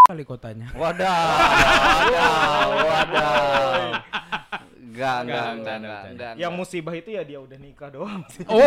kali 0.03 0.23
kotanya. 0.23 0.67
Wadah, 0.75 1.15
wadah, 2.03 2.63
wadah. 2.83 3.87
Enggak, 4.75 5.17
enggak, 5.23 5.23
enggak, 5.23 5.47
enggak, 5.55 5.77
enggak. 5.79 6.01
enggak. 6.11 6.33
Yang 6.35 6.53
musibah 6.53 6.93
itu 6.93 7.09
ya 7.09 7.23
dia 7.23 7.39
udah 7.39 7.57
nikah 7.57 7.89
doang 7.89 8.21
sih. 8.27 8.43
Oh, 8.45 8.59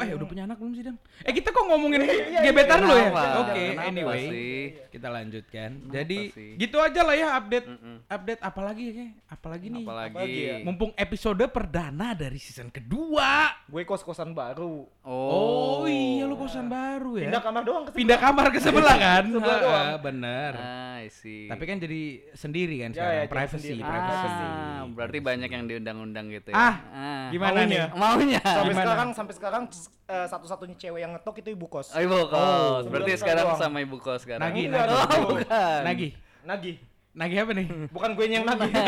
eh 0.00 0.10
udah 0.12 0.26
punya 0.26 0.42
anak 0.44 0.56
belum 0.56 0.72
sih 0.72 0.84
Dang? 0.84 0.98
Eh 1.20 1.32
kita 1.32 1.48
kok 1.48 1.64
ngomongin 1.64 2.00
gebetan 2.40 2.80
lu 2.80 2.94
ya? 2.94 3.10
Oke, 3.38 3.64
Kenapa 3.72 3.86
anyway, 3.86 4.22
sih? 4.24 4.60
kita 4.88 5.08
lanjutkan. 5.08 5.68
Kenapa 5.76 5.92
Jadi 5.92 6.18
sih? 6.30 6.50
gitu 6.56 6.76
aja 6.78 7.00
lah 7.02 7.14
ya 7.14 7.28
update, 7.34 7.66
Mm-mm. 7.66 7.96
update 8.06 8.40
apalagi 8.40 8.84
ya? 8.88 9.06
Apalagi 9.28 9.66
nih? 9.68 9.84
Apalagi. 9.84 10.14
Apalagi 10.14 10.40
ya? 10.40 10.56
Mumpung 10.62 10.92
episode 10.94 11.44
perdana 11.48 12.12
dari 12.12 12.38
season 12.38 12.68
kedua. 12.68 13.52
Gue 13.64 13.82
kos-kosan 13.82 14.32
baru. 14.32 14.86
Oh, 15.02 15.84
iya 15.84 16.24
lu 16.24 16.34
kosan 16.34 16.66
baru 16.66 17.16
ya? 17.16 17.28
Pindah 17.28 17.42
kamar 17.42 17.62
doang 17.62 17.84
ke 17.84 17.90
Pindah 17.92 18.18
kamar 18.18 18.46
ke 18.48 18.58
sebelah 18.58 18.96
kan? 19.04 19.24
Sebelah 19.26 19.58
doang. 19.58 19.86
Bener. 20.00 20.52
Ah, 20.54 20.87
I 21.08 21.10
see. 21.10 21.48
Tapi 21.48 21.64
kan 21.64 21.76
jadi 21.78 22.02
sendiri 22.36 22.76
kan 22.78 22.90
Ya, 22.90 22.94
sekarang, 22.94 23.08
ya, 23.10 23.18
jadi 23.18 23.32
privacy, 23.32 23.60
sendiri. 23.64 23.82
privacy. 23.82 24.28
Ah, 24.28 24.80
berarti 24.86 25.18
banyak 25.18 25.48
yang 25.48 25.64
diundang-undang 25.64 26.26
gitu 26.28 26.48
ya. 26.52 26.56
Ah, 26.60 26.74
ah. 26.86 27.24
Gimana 27.32 27.56
Maunya. 27.58 27.66
nih? 27.66 27.78
Maunya. 27.96 28.40
Sampai 28.44 28.64
Gimana? 28.68 28.84
sekarang 28.84 29.08
sampai 29.16 29.34
sekarang 29.34 29.62
eh, 30.04 30.26
satu-satunya 30.28 30.76
cewek 30.76 31.00
yang 31.00 31.12
ngetok 31.12 31.34
itu 31.40 31.48
ibu 31.50 31.66
kos. 31.66 31.88
Oh, 31.90 31.98
ibu 31.98 32.18
kos. 32.28 32.36
Oh, 32.36 32.84
berarti 32.86 33.12
sekarang 33.16 33.44
doang. 33.48 33.58
sama 33.58 33.78
ibu 33.80 33.96
kos 33.96 34.20
sekarang. 34.22 34.44
Nagih. 34.44 34.64
dong. 34.68 34.84
Oh, 34.84 35.20
bukan. 35.32 35.80
Nagih. 35.82 36.10
Nagih. 36.44 36.76
Nagih 37.16 37.38
apa 37.42 37.50
nih? 37.50 37.66
Bukan 37.96 38.10
gue 38.14 38.24
yang 38.28 38.44
nagih. 38.44 38.68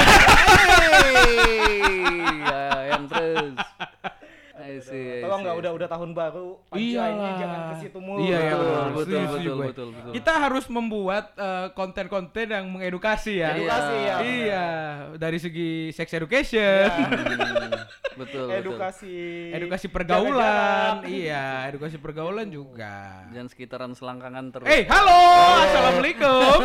Hey, 1.11 2.07
ya, 2.39 2.63
yang 2.91 3.05
terus. 3.07 3.55
I 4.71 4.79
see, 4.79 5.19
Tolong 5.19 5.41
nggak 5.41 5.57
udah 5.59 5.71
udah 5.75 5.89
tahun 5.89 6.11
baru. 6.13 6.49
Iya 6.71 7.03
ini 7.09 7.19
lah. 7.21 7.35
jangan 7.37 7.61
ke 7.61 7.75
situ 7.81 7.99
mulu. 7.99 8.21
Iya, 8.23 8.39
iya, 8.39 8.55
Betul, 8.55 8.71
betul. 8.71 8.95
betul, 8.95 9.21
betul, 9.27 9.57
betul, 9.59 9.89
betul. 9.91 10.13
Kita 10.13 10.33
harus 10.39 10.65
membuat 10.67 11.25
eh, 11.35 11.67
konten-konten 11.73 12.47
yang 12.47 12.65
mengedukasi 12.69 13.33
ya. 13.37 13.51
Edukasi 13.53 13.97
ya. 13.99 14.17
Iya, 14.21 14.67
dari 15.17 15.39
segi 15.39 15.71
sex 15.91 16.07
education, 16.11 16.87
Hmm, 16.87 17.11
betul, 17.35 17.71
betul. 18.17 18.47
Edukasi. 18.53 19.17
edukasi 19.51 19.87
pergaulan, 19.89 21.03
iya, 21.05 21.67
edukasi 21.67 21.97
pergaulan 21.97 22.47
juga. 22.47 23.27
Jangan 23.29 23.49
sekitaran 23.49 23.93
selangkangan 23.93 24.45
terus. 24.51 24.67
Eh, 24.67 24.87
halo, 24.87 25.21
assalamualaikum. 25.65 26.59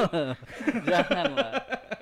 Jangan 0.89 1.25
lah. 1.33 1.51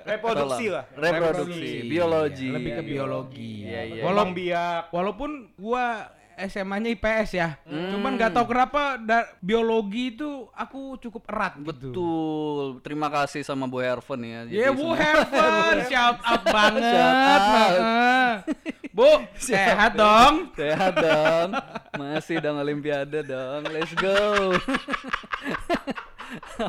Reproduksi 0.04 0.64
lah. 0.68 0.84
Reproduksi, 0.90 1.70
biologi. 1.84 2.48
Lebih 2.48 2.70
ke 2.70 2.78
Iya, 2.78 2.88
biologi. 2.88 3.52
Iya, 3.62 3.80
iya. 3.84 4.02
Walau- 4.02 4.12
Tolong 4.14 4.30
biak. 4.32 4.82
walaupun 4.90 5.30
gua 5.54 5.86
SMA-nya 6.34 6.90
IPS 6.90 7.30
ya, 7.32 7.48
Hmm. 7.62 7.94
cuman 7.94 8.18
nggak 8.18 8.32
tahu 8.32 8.46
kenapa 8.48 8.98
da- 8.98 9.30
biologi 9.38 10.10
itu 10.10 10.26
aku 10.50 10.98
cukup 10.98 11.22
erat 11.24 11.54
gitu. 11.56 11.70
Betul. 11.94 12.64
Terima 12.82 13.06
kasih 13.06 13.40
sama 13.40 13.64
Bu 13.64 13.78
Herven 13.78 14.18
ya. 14.20 14.40
Ya 14.44 14.66
Jadi 14.66 14.74
Bu 14.74 14.90
Hervan, 14.92 15.76
shout 15.90 16.18
out 16.20 16.42
banget. 16.44 16.82
Shout 16.84 17.14
out. 17.14 17.70
Heeh. 17.70 18.32
Bu, 18.94 19.10
sehat 19.36 19.94
dong. 19.94 20.50
Sehat 20.54 20.94
dong. 20.96 21.48
Masih 21.94 22.38
dong 22.38 22.58
Olimpiade 22.58 23.22
dong. 23.22 23.66
Let's 23.68 23.90
go. 23.92 24.54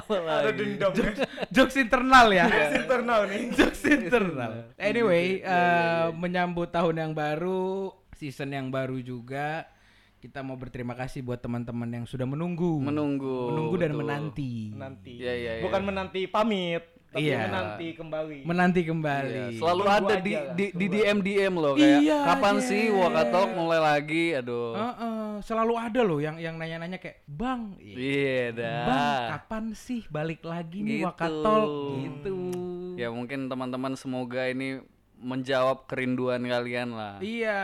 Ada 0.09 0.51
dendam 0.51 0.91
ya. 0.91 1.11
Jokes 1.49 1.75
internal 1.75 2.27
ya. 2.29 2.45
internal 2.73 3.19
nih. 3.25 3.41
Jokes 3.57 3.83
internal. 3.83 4.51
Anyway, 4.75 5.39
Iya, 5.39 5.49
eh, 5.49 6.07
menyambut 6.13 6.69
tahun 6.69 6.95
yang 6.97 7.11
baru, 7.11 7.91
season 8.13 8.49
yang 8.49 8.67
baru 8.69 8.99
juga. 8.99 9.65
Kita 10.15 10.41
mau 10.41 10.57
berterima 10.57 10.93
kasih 10.93 11.21
buat 11.21 11.37
teman-teman 11.37 11.85
yang 11.87 12.05
sudah 12.05 12.25
menunggu. 12.25 12.81
Menunggu. 12.81 13.53
Menunggu 13.53 13.75
dan 13.77 13.91
betul. 13.91 14.01
menanti. 14.01 14.53
Nanti. 14.73 15.13
Iya, 15.15 15.33
iya, 15.33 15.51
iya. 15.57 15.63
Bukan 15.63 15.81
menanti 15.85 16.25
pamit, 16.25 16.81
tapi 17.07 17.29
Iya. 17.29 17.45
menanti 17.45 17.87
kembali. 17.93 18.37
Menanti 18.41 18.81
Iya, 18.81 18.89
kembali. 18.89 19.41
selalu 19.55 19.81
Tunggu 19.85 20.01
ada 20.01 20.15
di, 20.17 20.33
di, 20.51 20.65
di 20.73 20.85
DM 20.89 21.17
DM 21.21 21.53
loh 21.53 21.73
kayak 21.77 21.99
Iya, 22.01 22.17
kapan 22.25 22.55
Jen. 22.57 22.65
sih 22.65 22.83
Wakatalk 22.89 23.49
mulai 23.53 23.79
lagi 23.79 24.25
aduh 24.33 24.73
Selalu 25.39 25.73
ada 25.73 26.01
loh 26.01 26.17
yang 26.17 26.35
yang 26.35 26.55
nanya-nanya 26.55 26.95
kayak, 26.95 27.23
"Bang, 27.25 27.75
iya 27.77 28.51
dah 28.51 28.79
Bang, 28.83 29.21
kapan 29.31 29.65
sih 29.71 30.03
balik 30.05 30.41
lagi 30.41 30.79
nih 30.79 30.99
Gitu. 30.99 31.05
Wakatol?" 31.05 31.63
gitu. 31.99 32.35
ya 32.93 33.07
mungkin 33.07 33.45
teman-teman 33.45 33.93
semoga 33.93 34.45
ini 34.45 34.79
menjawab 35.17 35.83
kerinduan 35.85 36.43
kalian 36.43 36.91
lah 36.91 37.17
Iya. 37.17 37.61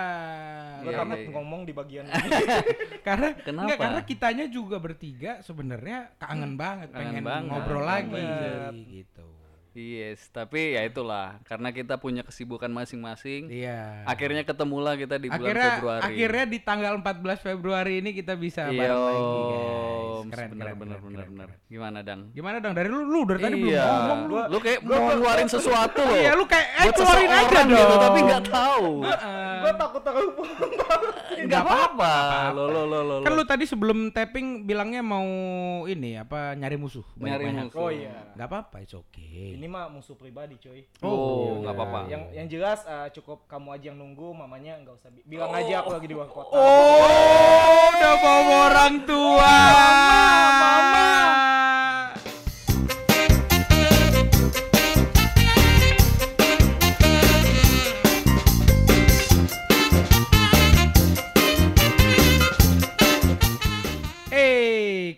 Gue 0.82 0.90
Iya, 0.90 0.98
takut 0.98 1.14
iya, 1.14 1.22
iya. 1.22 1.32
ngomong 1.32 1.62
di 1.62 1.74
bagian 1.74 2.06
karena 3.08 3.28
Kenapa? 3.38 3.64
enggak, 3.66 3.78
karena 3.78 4.02
kitanya 4.02 4.46
juga 4.48 4.76
bertiga 4.78 5.32
sebenarnya 5.42 6.16
kangen 6.18 6.56
banget 6.56 6.90
Kangen 6.90 7.12
pengen 7.12 7.24
banget. 7.24 7.50
ngobrol 7.50 7.84
lagi 7.84 8.12
banget. 8.16 8.74
gitu. 8.90 9.28
Yes 9.74 10.28
tapi 10.28 10.74
ya 10.74 10.84
itulah 10.84 11.40
karena 11.42 11.70
kita 11.70 11.96
punya 11.96 12.22
kesibukan 12.22 12.68
masing-masing 12.68 13.48
Iya. 13.48 14.04
akhirnya 14.04 14.44
ketemulah 14.44 14.96
kita 14.96 15.16
di 15.16 15.28
bulan 15.28 15.40
akhirnya 15.42 15.70
Februari 15.74 16.02
akhirnya 16.04 16.46
di 16.46 16.60
tanggal 16.60 16.94
14 16.98 17.16
Februari 17.42 17.94
ini 17.98 18.12
kita 18.12 18.36
bisa 18.36 18.68
iya 18.68 18.80
bareng 18.86 19.00
lagi 19.00 19.22
guys. 19.22 19.80
Om. 20.12 20.28
Keren, 20.30 20.50
bener 20.50 20.66
keren, 20.66 20.78
bener 20.78 20.92
keren, 20.94 21.02
bener 21.02 21.18
keren, 21.18 21.32
bener 21.32 21.48
keren. 21.50 21.68
gimana 21.68 22.00
dang 22.02 22.22
Gimana 22.32 22.56
dong 22.58 22.74
dari 22.74 22.88
lu 22.88 23.00
lu 23.02 23.22
dari 23.26 23.42
tadi 23.42 23.56
belum 23.58 23.70
iya 23.70 23.86
ngomong 23.88 24.20
lu. 24.24 24.36
lu 24.48 24.58
kayak 24.60 24.80
mau 24.82 25.00
ngeluarin 25.02 25.48
sesuatu 25.48 26.00
loh 26.00 26.16
Iya, 26.16 26.32
lu 26.34 26.46
kayak 26.46 26.68
eh 26.70 26.92
keluarin 26.92 27.26
aja 27.26 27.40
seseorang 27.42 27.66
dong. 27.66 27.80
gitu, 27.80 27.96
tapi 27.98 28.20
nggak 28.22 28.44
tahu 28.46 28.86
gue 29.62 29.72
takut 29.74 30.02
terhubung 30.02 30.48
nggak 31.42 31.62
apa-apa 31.62 32.14
lo 32.52 32.64
lo 32.66 32.82
lo 32.86 33.00
lo 33.02 33.16
Kan 33.22 33.34
lu 33.34 33.44
tadi 33.44 33.64
sebelum 33.64 34.10
tapping 34.10 34.64
bilangnya 34.64 35.02
mau 35.02 35.26
ini 35.86 36.18
apa 36.18 36.54
nyari 36.54 36.76
musuh. 36.76 37.06
nyari 37.16 37.46
musuh 37.48 37.70
Oh 37.74 37.90
iya. 37.90 38.34
Gak 38.34 38.48
apa-apa, 38.48 38.76
it's 38.80 38.92
okay. 38.92 39.56
Ini 39.62 39.70
mah 39.70 39.94
musuh 39.94 40.18
pribadi 40.18 40.58
coy. 40.58 40.82
Oh 41.06 41.62
nggak 41.62 41.70
iya. 41.70 41.78
apa-apa. 41.78 42.00
Yang 42.10 42.24
yang 42.34 42.48
jelas 42.50 42.82
eh, 42.82 43.14
cukup 43.14 43.46
kamu 43.46 43.78
aja 43.78 43.94
yang 43.94 44.02
nunggu 44.02 44.34
mamanya 44.34 44.82
nggak 44.82 44.98
usah 44.98 45.14
bi- 45.14 45.22
bilang 45.22 45.54
aja 45.54 45.86
aku 45.86 45.94
lagi 45.94 46.10
di 46.10 46.18
luar 46.18 46.26
kota. 46.34 46.50
Oh, 46.50 47.94
udah 47.94 48.16
bawa 48.18 48.54
orang 48.74 48.96
tua. 49.06 49.54
Mama, 50.58 50.98
Hey, 50.98 51.01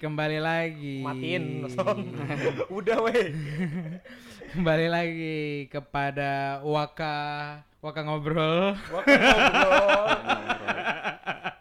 kembali 0.03 0.35
lagi. 0.37 0.99
matiin 0.99 1.63
udah 2.77 2.97
weh 3.01 3.31
Kembali 4.51 4.85
lagi 4.85 5.39
kepada 5.67 6.59
Waka 6.61 7.15
Waka 7.79 7.99
ngobrol. 8.01 8.75
Waktu 8.85 9.15
ngobrol 9.15 9.87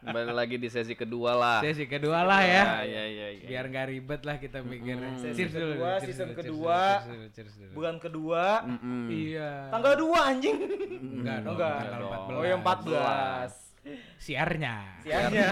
kembali 0.03 0.35
lagi 0.35 0.57
di 0.57 0.69
sesi 0.69 0.93
kedua 0.93 1.33
lah 1.33 1.59
Sesi 1.63 1.87
kedua 1.87 2.21
lah 2.21 2.43
ya. 2.43 2.83
ya 2.83 2.85
ya 2.85 3.05
ya, 3.07 3.27
ya. 3.33 3.47
Biar 3.47 3.65
nggak 3.65 3.87
ribet 3.89 4.21
lah 4.23 4.37
kita 4.37 4.59
mikirnya. 4.61 5.15
Sesi 5.17 5.39
Cheers 5.39 5.53
dulu, 5.53 5.73
kedua, 5.73 5.91
cheers 5.95 6.05
season 6.05 6.27
dulu, 6.27 6.35
cheers 6.35 6.43
kedua. 6.45 6.77
dulu, 6.77 6.93
cheers 6.93 7.07
dulu, 7.09 7.27
cheers 7.33 7.55
dulu. 7.55 7.73
bulan 7.73 7.97
kedua 7.97 8.45
Mm-mm. 8.67 9.03
Iya. 9.09 9.51
tanggal 9.71 9.93
2 9.95 10.13
anjing 10.27 10.57
Enggak 11.17 11.39
dong, 11.41 11.55
enggak 11.55 11.77
tanggal 11.81 12.01
dong. 12.03 12.13
14. 12.27 12.35
oh 12.35 12.45
yang 12.45 12.61
14 12.61 14.21
Siarnya. 14.21 14.77
siarnya 15.01 15.49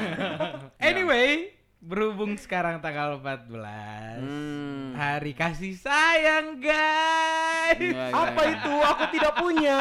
Anyway, 0.79 1.57
berhubung 1.81 2.37
sekarang 2.37 2.85
tanggal 2.85 3.17
14. 3.19 4.21
Hmm. 4.21 4.93
Hari 4.93 5.33
kasih 5.33 5.75
sayang, 5.75 6.61
guys. 6.61 7.81
Iya, 7.81 8.11
apa 8.13 8.43
itu 8.51 8.73
aku 8.83 9.05
tidak 9.15 9.35
punya 9.39 9.79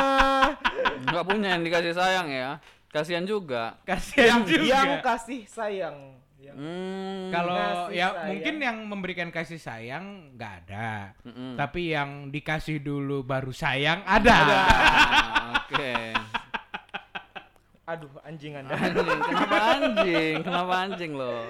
nggak 1.10 1.25
punya 1.25 1.58
yang 1.58 1.63
dikasih 1.65 1.94
sayang 1.98 2.27
ya 2.29 2.50
kasihan 2.89 3.25
juga 3.25 3.77
Kasihan 3.82 4.25
yang 4.29 4.41
juga. 4.46 4.65
yang 4.70 4.91
kasih 5.01 5.41
sayang 5.50 5.98
yang 6.38 6.56
hmm. 6.56 7.34
Kalau 7.34 7.89
ya 7.89 8.13
sayang. 8.13 8.27
mungkin 8.29 8.56
yang 8.62 8.77
memberikan 8.86 9.29
kasih 9.34 9.58
sayang 9.58 10.38
nggak 10.38 10.53
ada. 10.65 11.13
Mm-mm. 11.25 11.58
Tapi 11.58 11.94
yang 11.94 12.29
dikasih 12.29 12.77
dulu 12.79 13.25
baru 13.25 13.50
sayang 13.50 14.06
ada. 14.06 14.38
Ah, 14.38 15.51
oke 15.65 15.94
aduh 17.89 18.22
anjing 18.22 18.53
anda 18.53 18.70
anjing 18.77 19.18
kenapa 19.34 19.58
anjing 19.82 20.36
kenapa 20.46 20.74
anjing 20.86 21.12
lo 21.18 21.41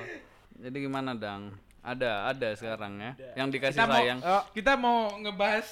jadi 0.60 0.78
gimana 0.78 1.12
dang 1.12 1.56
ada 1.80 2.28
ada 2.28 2.52
sekarang 2.54 3.00
ya 3.00 3.12
yang 3.34 3.48
dikasih 3.48 3.80
Kita 3.80 3.88
mau 3.88 3.96
sayang 3.96 4.20
Oh, 4.22 4.44
kita 4.52 4.72
mau 4.76 4.98
ngebahas 5.18 5.68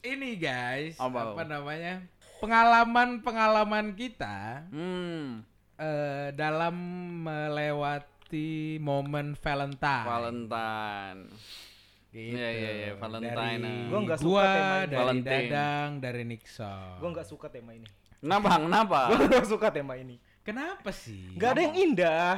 ini 0.00 0.38
guys. 0.38 0.94
Apa? 0.96 1.34
Apa 1.34 1.42
namanya? 1.42 2.06
Pengalaman-pengalaman 2.38 3.92
kita 3.92 4.62
hmm 4.70 5.42
eh, 5.74 6.30
dalam 6.32 6.74
melewati 7.20 8.48
momen 8.78 9.34
Valentine. 9.34 10.06
Valentine 10.06 11.20
Gitu. 12.08 12.32
Iya, 12.32 12.48
iya, 12.50 12.70
iya, 12.72 12.90
Valentine, 12.96 13.36
Dari. 13.60 13.84
Gua 13.86 14.00
nggak 14.00 14.18
suka 14.18 14.30
gua, 14.32 14.46
tema 14.48 14.56
ini. 14.56 14.80
dari 14.80 14.96
Valentine. 14.96 15.28
Dadang, 15.44 15.88
dari 16.00 16.22
Nixon. 16.24 16.96
gue 16.96 17.10
nggak 17.12 17.28
suka 17.28 17.46
tema 17.48 17.70
ini 17.72 17.88
kenapa 18.16 18.48
kenapa 18.58 18.98
gue 19.12 19.26
nggak 19.28 19.46
suka 19.46 19.68
tema 19.68 19.94
ini 19.94 20.16
Kenapa 20.40 20.88
sih? 20.88 21.36
nggak 21.36 21.50
ada 21.52 21.60
yang 21.60 21.76
indah 21.76 22.32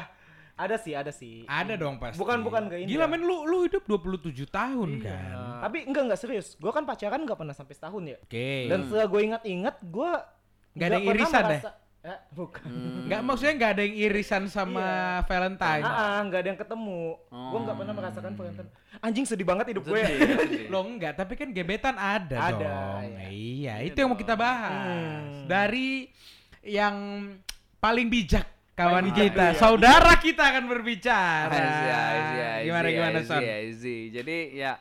ada 0.61 0.76
sih 0.76 0.93
ada 0.93 1.09
sih 1.11 1.43
Ada 1.45 1.75
dong 1.75 1.97
pasti. 1.97 2.17
Bukan- 2.17 2.40
bukan 2.40 2.69
nggak 2.69 2.81
indah. 2.83 2.90
Gila 2.93 3.07
men 3.07 3.23
lu 3.23 3.37
lu 3.43 3.64
hidup 3.64 3.83
27 3.83 4.45
tahun 4.47 4.88
Iya. 4.95 5.09
kan. 5.09 5.33
tapi 5.61 5.79
enggak 5.83 6.02
enggak 6.05 6.21
serius 6.21 6.55
gue 6.55 6.69
kan 6.69 6.85
pacaran 6.85 7.21
nggak 7.21 7.35
pernah 7.35 7.52
sampai 7.52 7.73
setahun 7.73 8.02
ya 8.07 8.17
Oke. 8.19 8.67
dan 8.67 8.85
setelah 8.85 9.07
gue 9.07 9.21
ingat-ingat 9.25 9.76
gue 9.83 10.11
Nggak 10.71 10.87
ada 10.87 10.99
irisan 11.00 11.43
deh. 11.43 11.57
merasa- 11.57 11.79
Ya, 12.00 12.17
bukan. 12.33 12.64
Nggak 13.05 13.21
maksudnya 13.21 13.55
nggak 13.55 13.73
ada 13.76 13.83
yang 13.83 13.97
irisan 14.00 14.49
sama 14.49 14.87
Valentine. 15.23 15.85
Ah, 15.85 16.17
ah, 16.17 16.21
nggak 16.25 16.40
ada 16.40 16.49
yang 16.49 16.57
ketemu. 16.59 17.02
Gua 17.29 17.59
nggak 17.61 17.76
pernah 17.76 17.93
merasakan 17.93 18.33
Valentine. 18.33 18.71
Anjing 18.99 19.26
sedih 19.29 19.45
banget 19.45 19.67
hidup 19.69 19.85
gue. 19.85 20.00
Sedih. 20.00 20.73
Loh 20.73 20.81
enggak, 20.83 21.12
tapi 21.14 21.37
kan 21.37 21.52
gebetan 21.52 21.93
ada, 21.95 22.38
Ada, 22.40 22.57
dong. 22.57 23.05
ya. 23.05 23.29
Iya, 23.29 23.75
itu 23.85 23.97
yang 23.99 24.09
mau 24.09 24.17
kita 24.17 24.33
bahas. 24.33 24.81
Hmm. 24.81 25.45
Dari 25.45 26.09
yang 26.62 26.97
paling 27.76 28.09
bijak 28.09 28.49
kawan 28.80 29.06
kita, 29.12 29.46
iya. 29.52 29.58
saudara 29.60 30.12
kita 30.16 30.42
akan 30.56 30.64
berbicara. 30.72 31.52
Easy, 31.52 31.87
easy, 31.92 32.38
gimana 32.64 32.87
easy, 32.88 32.96
gimana 32.96 33.18
easy, 33.20 33.28
Son? 33.28 33.42
easy. 33.44 33.99
Jadi 34.08 34.37
ya 34.56 34.72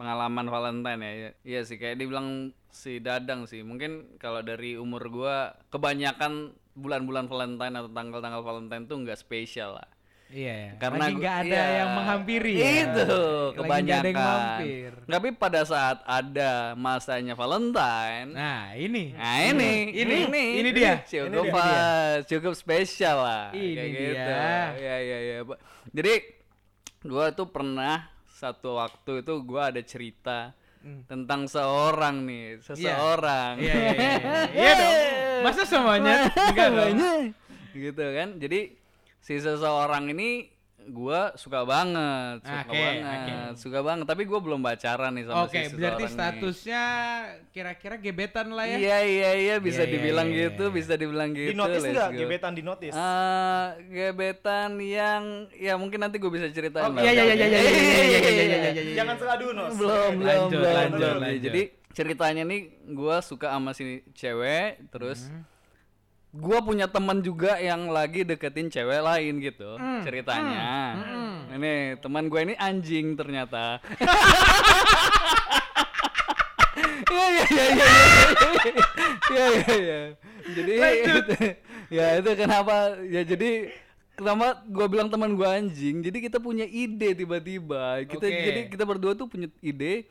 pengalaman 0.00 0.46
Valentine 0.48 1.00
ya. 1.04 1.30
Iya 1.44 1.60
sih 1.68 1.76
kayak 1.76 2.00
dibilang 2.00 2.56
si 2.72 2.98
Dadang 3.04 3.44
sih. 3.44 3.60
Mungkin 3.60 4.16
kalau 4.16 4.40
dari 4.40 4.80
umur 4.80 5.06
gua 5.12 5.36
kebanyakan 5.68 6.56
bulan-bulan 6.74 7.30
Valentine 7.30 7.74
atau 7.78 7.90
tanggal-tanggal 7.92 8.42
Valentine 8.42 8.84
tuh 8.88 8.96
nggak 9.04 9.20
spesial 9.20 9.78
lah. 9.78 9.88
Iya, 10.26 10.74
Karena 10.76 11.04
lagi 11.06 11.14
nggak 11.14 11.36
ada 11.42 11.54
iya. 11.54 11.76
yang 11.78 11.90
menghampiri 11.94 12.52
ya. 12.52 12.64
Itu 12.66 13.06
Lagi 13.06 13.14
nggak 13.14 13.54
kebanyakan. 13.54 14.00
ada 14.00 14.08
yang 14.08 14.18
mampir. 14.18 14.90
Tapi 15.04 15.28
pada 15.30 15.60
saat 15.62 15.98
ada 16.02 16.50
masanya 16.74 17.34
Valentine, 17.34 18.28
Nah, 18.30 18.72
ini. 18.74 19.14
Nah 19.14 19.36
ini, 19.44 19.72
Ini, 19.92 20.16
ini, 20.26 20.44
ini 20.58 20.70
dia. 20.72 21.04
cukup 21.04 21.28
Ini 21.28 21.38
dia. 21.38 21.52
pas, 21.52 22.16
cukup 22.26 22.52
spesial 22.52 23.16
lah, 23.20 23.44
Ini 23.52 23.72
kayak 23.74 23.90
dia. 23.90 24.00
gitu. 24.00 24.32
Ya, 24.80 24.96
ya, 24.98 25.18
ya. 25.20 25.36
Jadi 25.92 26.14
gua 27.02 27.24
tuh 27.30 27.46
pernah 27.46 27.96
satu 28.26 28.74
waktu 28.74 29.22
itu 29.22 29.32
gua 29.40 29.70
ada 29.70 29.80
cerita 29.80 30.50
tentang 31.06 31.46
seorang 31.46 32.26
nih, 32.26 32.58
seseorang. 32.60 33.56
Hmm. 33.56 33.64
Iya, 33.64 33.72
iya, 33.72 33.92
iya, 33.94 34.12
iya. 34.18 34.42
Iya 34.50 34.72
dong. 34.74 34.94
Masa 35.46 35.62
semuanya? 35.62 36.16
Enggak 36.28 36.68
dong. 36.70 36.96
gitu 37.86 38.04
kan. 38.04 38.28
Jadi 38.36 38.60
si 39.24 39.40
seseorang 39.40 40.12
ini 40.12 40.52
gua 40.84 41.32
suka 41.34 41.64
banget, 41.64 42.44
suka 42.44 42.60
Oke, 42.62 42.76
banget, 42.76 43.52
suka 43.56 43.80
banget. 43.80 44.04
Tapi 44.04 44.22
gua 44.22 44.36
belum 44.36 44.60
pacaran 44.60 45.16
nih 45.16 45.24
sama 45.24 45.42
Oke, 45.42 45.56
si 45.56 45.64
seseorang 45.64 45.80
berarti 45.80 46.04
nih. 46.04 46.12
statusnya 46.12 46.82
kira-kira 47.48 47.96
gebetan 47.96 48.52
lah 48.52 48.68
ya. 48.68 48.76
Iya 48.76 48.98
iya 49.00 49.30
iya 49.32 49.54
bisa 49.58 49.80
Iya, 49.80 49.88
iya, 49.88 49.94
dibilang 49.96 50.28
iya, 50.28 50.36
gitu, 50.44 50.64
iya. 50.66 50.76
bisa 50.76 50.92
dibilang 50.94 51.30
gitu. 51.32 51.48
Di 51.48 51.56
notice 51.56 51.84
enggak 51.86 52.08
go. 52.10 52.18
gebetan 52.20 52.52
di 52.52 52.62
notice? 52.62 52.92
Eh, 52.92 53.66
gebetan 53.88 54.70
yang 54.76 55.22
ya 55.56 55.74
mungkin 55.74 55.98
nanti 55.98 56.20
gue 56.20 56.28
bisa 56.28 56.52
ceritain. 56.52 56.84
Oh, 56.84 56.92
lah. 56.92 57.00
Iya, 57.00 57.10
iya, 57.10 57.24
iya, 57.24 57.34
iya, 57.34 57.46
iya, 57.48 57.48
iya, 57.48 57.64
iya, 57.64 57.80
iya, 57.80 58.20
iya, 58.20 58.28
iya, 58.28 58.58
iya, 58.68 58.82
iya. 58.84 58.94
Jangan 58.94 59.16
seladu, 59.16 59.46
Nos. 59.50 59.72
Belum, 59.72 60.12
belum, 60.14 60.28
Lanjut, 60.28 60.52
belum, 60.52 60.74
lanjut, 60.76 61.00
belum. 61.00 61.16
lanjut. 61.18 61.42
Jadi 61.48 61.62
ceritanya 61.94 62.42
nih 62.44 62.60
gue 62.84 63.16
suka 63.24 63.48
sama 63.48 63.72
si 63.72 63.84
cewek, 64.12 64.84
terus 64.92 65.32
Hmm. 65.32 65.48
Gua 66.34 66.58
punya 66.58 66.90
teman 66.90 67.22
juga 67.22 67.56
yang 67.56 67.86
lagi 67.88 68.26
deketin 68.26 68.66
cewek 68.66 68.98
lain 68.98 69.38
gitu 69.38 69.78
Hmm. 69.78 70.02
ceritanya. 70.02 70.98
Ini 71.54 71.72
teman 72.02 72.26
gue 72.26 72.40
ini 72.42 72.54
anjing 72.58 73.14
ternyata. 73.14 73.78
Iya 77.14 77.26
iya 77.30 77.44
iya 77.46 77.64
iya 77.70 77.86
iya 79.30 79.46
iya 79.46 79.74
iya. 79.78 80.00
Jadi 80.44 80.72
itu, 80.74 81.14
ya 81.96 82.06
itu 82.18 82.30
kenapa 82.34 82.74
ya 83.06 83.22
jadi 83.22 83.50
kenapa 84.14 84.60
gua 84.66 84.86
bilang 84.90 85.08
teman 85.08 85.38
gua 85.38 85.54
anjing. 85.54 86.02
Jadi 86.02 86.18
kita 86.20 86.42
punya 86.42 86.66
ide 86.66 87.14
tiba-tiba. 87.14 88.02
Kita 88.04 88.26
Oke. 88.26 88.42
jadi 88.42 88.60
kita 88.66 88.84
berdua 88.84 89.14
tuh 89.14 89.30
punya 89.30 89.46
ide 89.62 90.10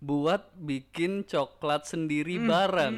buat 0.00 0.48
bikin 0.56 1.22
coklat 1.22 1.84
sendiri 1.84 2.40
bareng. 2.40 2.96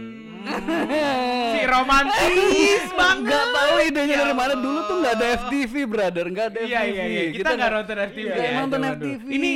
Si 1.52 1.60
romantis 1.66 2.82
banget. 3.00 3.26
Gak 3.28 3.46
tahu 3.48 3.74
idenya 3.82 4.16
dari 4.22 4.34
mana 4.34 4.54
dulu 4.54 4.78
tuh 4.86 4.96
nggak 5.02 5.14
ada 5.16 5.26
FTV 5.42 5.74
brother 5.84 6.24
nggak 6.26 6.46
ada 6.48 6.60
Iya, 6.62 6.78
FTV 6.80 6.86
iya, 6.88 7.04
iya. 7.04 7.22
Kita 7.34 7.50
nggak 7.52 7.70
nonton 7.72 7.96
FTV 8.06 8.26
Nggak 8.28 8.46
ya. 8.46 8.54
nonton 8.56 8.80
FTV. 8.88 9.22
Ini 9.28 9.52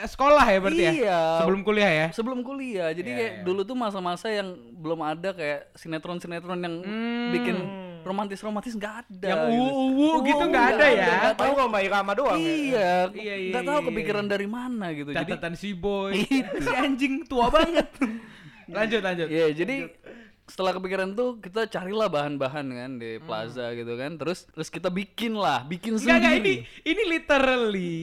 eh, 0.00 0.08
sekolah 0.08 0.44
ya 0.44 0.58
berarti 0.58 0.82
ya? 0.82 0.92
Iya. 0.92 1.20
Sebelum 1.38 1.60
kuliah 1.62 1.90
ya? 1.92 2.06
sebelum 2.10 2.40
kuliah 2.40 2.88
jadi 2.90 3.04
Iya, 3.06 3.18
kayak 3.20 3.32
iya. 3.32 3.42
dulu 3.44 3.60
tuh 3.62 3.76
masa-masa 3.76 4.26
yang 4.28 4.48
belum 4.72 5.00
ada 5.00 5.30
kayak 5.30 5.60
sinetron 5.76 6.18
sinetron 6.18 6.56
yang 6.58 6.74
bikin 7.30 7.56
romantis 8.02 8.38
romantis 8.38 8.72
nggak 8.72 8.94
ada 9.00 9.10
Hmm. 9.22 9.28
Yang 9.28 9.40
gitu. 9.40 9.62
uwu-uwu 9.72 10.08
gitu 10.22 10.44
nggak 10.44 10.66
ada 10.68 10.86
ya? 10.86 11.06
nggak 11.22 11.34
Tahu 11.34 11.50
kok 11.52 11.66
Mbak 11.68 11.82
Irama 11.82 12.12
doang 12.12 12.38
ya? 12.38 12.46
iya 12.46 12.90
Iya, 13.08 13.34
iya, 13.36 13.50
nggak 13.50 13.64
tahu 13.64 13.76
iya, 13.76 13.86
kepikiran 13.88 14.26
dari 14.26 14.46
mana 14.46 14.86
gitu 14.90 15.10
jadi 15.10 15.32
Catatan 15.32 15.54
si 15.54 15.70
boy. 15.72 16.12
Itu. 16.38 16.56
si 16.58 16.72
anjing 16.72 17.14
tua 17.24 17.46
banget. 17.48 17.88
lanjut, 18.76 19.00
lanjut. 19.00 19.28
Iya, 19.28 19.46
jadi 19.52 19.76
setelah 20.44 20.72
kepikiran 20.72 21.08
tuh 21.12 21.38
kita 21.38 21.64
carilah 21.66 22.06
bahan-bahan 22.06 22.66
kan 22.68 22.90
di 22.94 23.16
plaza 23.18 23.72
gitu 23.72 23.94
kan. 23.94 24.14
Terus 24.14 24.44
terus 24.46 24.68
kita 24.68 24.88
bikin 24.88 25.32
lah, 25.32 25.64
bikin 25.64 25.94
Enggak, 25.94 26.18
enggak, 26.18 26.32
sendiri. 26.34 26.54
ini 26.54 26.54
ini 26.84 27.02
literally 27.08 27.96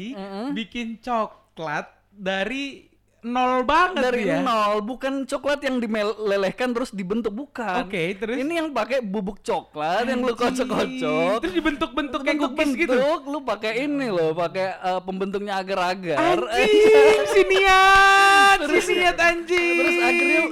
bikin 0.52 0.98
coklat 1.00 1.86
dari 2.10 2.89
nol 3.20 3.68
banget 3.68 4.04
dari 4.12 4.24
ya. 4.28 4.40
nol, 4.40 4.80
bukan 4.84 5.28
coklat 5.28 5.60
yang 5.66 5.84
dimelelehkan 5.84 6.72
terus 6.72 6.96
dibentuk 6.96 7.36
bukan. 7.36 7.84
Oke, 7.84 8.16
terus? 8.16 8.40
Ini 8.40 8.64
yang 8.64 8.68
pakai 8.72 9.04
bubuk 9.04 9.44
coklat 9.44 10.08
yang 10.08 10.24
lu 10.24 10.34
kocok-kocok. 10.36 11.44
Terus 11.44 11.54
dibentuk-bentuk 11.54 12.22
kayak 12.24 12.40
cookies 12.40 12.72
gitu. 12.76 12.96
lu 13.28 13.40
pakai 13.44 13.86
ini 13.86 14.08
loh, 14.08 14.32
pakai 14.32 14.68
eh, 14.80 15.02
pembentuknya 15.04 15.60
agar-agar. 15.60 16.18
Anjing, 16.48 17.22
si 17.28 17.42
niat, 17.52 18.58
si 18.68 18.94
niat 18.96 19.18
anjing. 19.20 19.76
Terus 19.84 19.98
akhirnya 20.00 20.44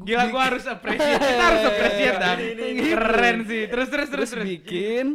Gila 0.00 0.24
gua 0.32 0.42
harus 0.48 0.64
appreciate. 0.64 1.20
Kita 1.20 1.44
harus 1.44 1.62
appreciate 1.68 2.18
dah. 2.24 2.34
Keren 2.90 3.36
sih. 3.44 3.62
Terus 3.68 3.88
terus 3.92 4.08
terus 4.08 4.28
terus 4.32 4.44
bikin 4.48 5.06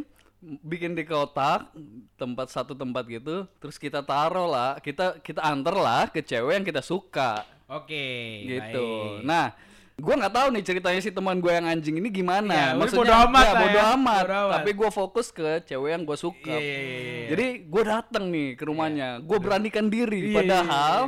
bikin 0.62 0.94
di 0.94 1.02
kotak 1.02 1.66
tempat 2.14 2.46
satu 2.48 2.72
tempat 2.72 3.02
gitu 3.06 3.50
terus 3.58 3.74
kita 3.76 3.98
taruh 4.00 4.46
lah 4.46 4.78
kita 4.78 5.18
kita 5.18 5.42
antar 5.42 5.74
lah 5.74 6.02
ke 6.06 6.22
cewek 6.22 6.54
yang 6.54 6.62
kita 6.62 6.78
suka 6.78 7.42
Oke. 7.66 8.46
gitu 8.46 8.86
baik. 9.18 9.26
nah 9.26 9.50
gua 9.96 10.14
nggak 10.14 10.34
tahu 10.34 10.48
nih 10.54 10.62
ceritanya 10.62 11.00
si 11.00 11.10
teman 11.10 11.40
gue 11.40 11.50
yang 11.50 11.66
anjing 11.66 11.98
ini 11.98 12.06
Ya, 12.06 12.14
gimana 12.14 12.76
tapi 12.76 12.94
bodo 12.94 13.14
amat 13.26 13.42
ya, 13.42 13.52
bodo 13.56 13.78
ya. 13.80 13.84
amat. 13.96 14.22
Bodo 14.22 14.36
amat. 14.38 14.54
tapi 14.60 14.70
gua 14.72 14.90
fokus 14.92 15.26
ke 15.28 15.64
cewek 15.64 15.90
yang 15.90 16.02
gue 16.04 16.16
suka 16.16 16.52
Iya, 16.52 16.60
iya, 16.60 16.78
iya, 16.78 17.00
iya. 17.02 17.26
jadi 17.32 17.46
gue 17.66 17.82
datang 17.82 18.24
nih 18.30 18.48
ke 18.54 18.64
rumahnya 18.64 19.08
gue 19.18 19.38
beranikan 19.40 19.88
diri 19.88 20.20
Iya, 20.20 20.28
iya, 20.30 20.36
padahal 20.36 20.98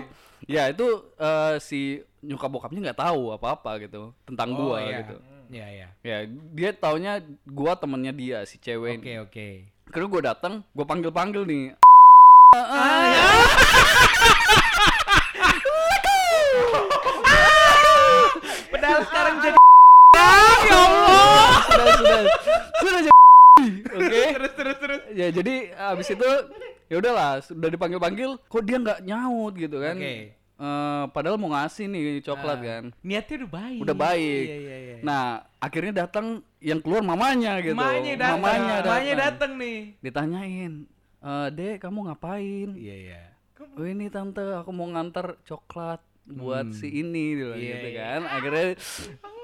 ya 0.46 0.62
itu 0.66 0.86
eh, 1.14 1.54
si 1.60 1.80
nyokap 2.18 2.50
bokapnya 2.50 2.90
nggak 2.90 3.00
tahu 3.04 3.30
apa 3.30 3.54
apa 3.54 3.70
gitu 3.78 4.10
tentang 4.24 4.50
Oh, 4.50 4.72
gua 4.74 4.82
iya. 4.82 5.04
gitu 5.04 5.14
Iya, 5.48 5.66
iya. 5.72 5.88
Ya, 6.04 6.16
dia 6.52 6.70
taunya 6.76 7.24
gua 7.48 7.72
temennya 7.72 8.12
dia 8.12 8.38
si 8.44 8.60
cewek. 8.60 9.00
Oke, 9.00 9.08
ini. 9.08 9.18
oke. 9.20 9.48
Karena 9.88 10.06
gua 10.06 10.22
datang, 10.34 10.54
gua 10.76 10.84
panggil-panggil 10.84 11.42
nih. 11.48 11.64
Padahal 18.68 19.00
sekarang 19.04 19.34
jadi 19.42 19.56
Ah, 20.18 20.56
ya 20.68 20.76
Allah. 20.76 21.48
sudah, 21.68 21.94
sudah, 21.94 22.20
sudah 22.80 23.00
jadi. 23.04 23.16
Oke. 23.98 24.22
Terus 24.34 24.52
terus 24.54 24.76
terus. 24.78 25.00
Ya, 25.14 25.26
jadi 25.30 25.54
abis 25.74 26.08
itu 26.14 26.28
ya 26.88 26.96
udahlah, 26.98 27.42
sudah 27.44 27.68
dipanggil-panggil, 27.68 28.30
kok 28.40 28.62
dia 28.64 28.78
nggak 28.80 29.02
nyaut 29.04 29.52
gitu 29.54 29.76
kan? 29.78 29.94
Oke. 29.98 30.32
Eh, 30.58 31.04
padahal 31.10 31.38
mau 31.38 31.50
ngasih 31.50 31.86
nih 31.86 32.02
coklat 32.20 32.58
Ah. 32.58 32.64
kan. 32.64 32.84
Niatnya 33.00 33.34
udah 33.38 33.50
baik. 33.52 33.78
Udah 33.78 33.96
baik. 33.96 34.44
Iya, 34.44 34.56
iya, 34.58 34.76
iya. 34.76 34.96
Nah, 35.00 35.24
akhirnya 35.56 35.92
datang 36.02 36.26
yang 36.58 36.82
keluar 36.82 36.98
mamanya 37.00 37.62
gitu. 37.62 37.72
Mamanya 37.72 38.14
datang. 38.18 38.34
Mamanya 38.36 38.74
Mamanya 38.76 38.82
datang. 38.82 39.22
datang 39.22 39.50
nih. 39.54 39.78
Ditanyain, 39.98 40.72
"Eh, 41.20 41.48
Dek, 41.52 41.76
kamu 41.78 41.98
ngapain?" 42.04 42.68
Iya, 42.74 42.94
iya. 42.96 43.22
Oh 43.74 43.82
ini 43.82 44.06
tante 44.08 44.42
aku 44.52 44.70
mau 44.70 44.86
ngantar 44.88 45.38
coklat 45.42 46.02
buat 46.24 46.66
si 46.72 46.90
ini 46.92 47.32
Iya, 47.32 47.54
gitu 47.54 47.88
iya. 47.88 47.94
kan 47.96 48.20
akhirnya 48.28 48.66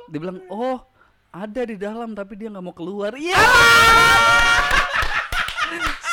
dia 0.05 0.19
bilang 0.19 0.43
oh 0.49 0.83
ada 1.31 1.63
di 1.63 1.75
dalam 1.75 2.13
tapi 2.13 2.35
dia 2.35 2.47
nggak 2.47 2.61
mau 2.61 2.71
keluar 2.73 3.15
iya 3.15 3.39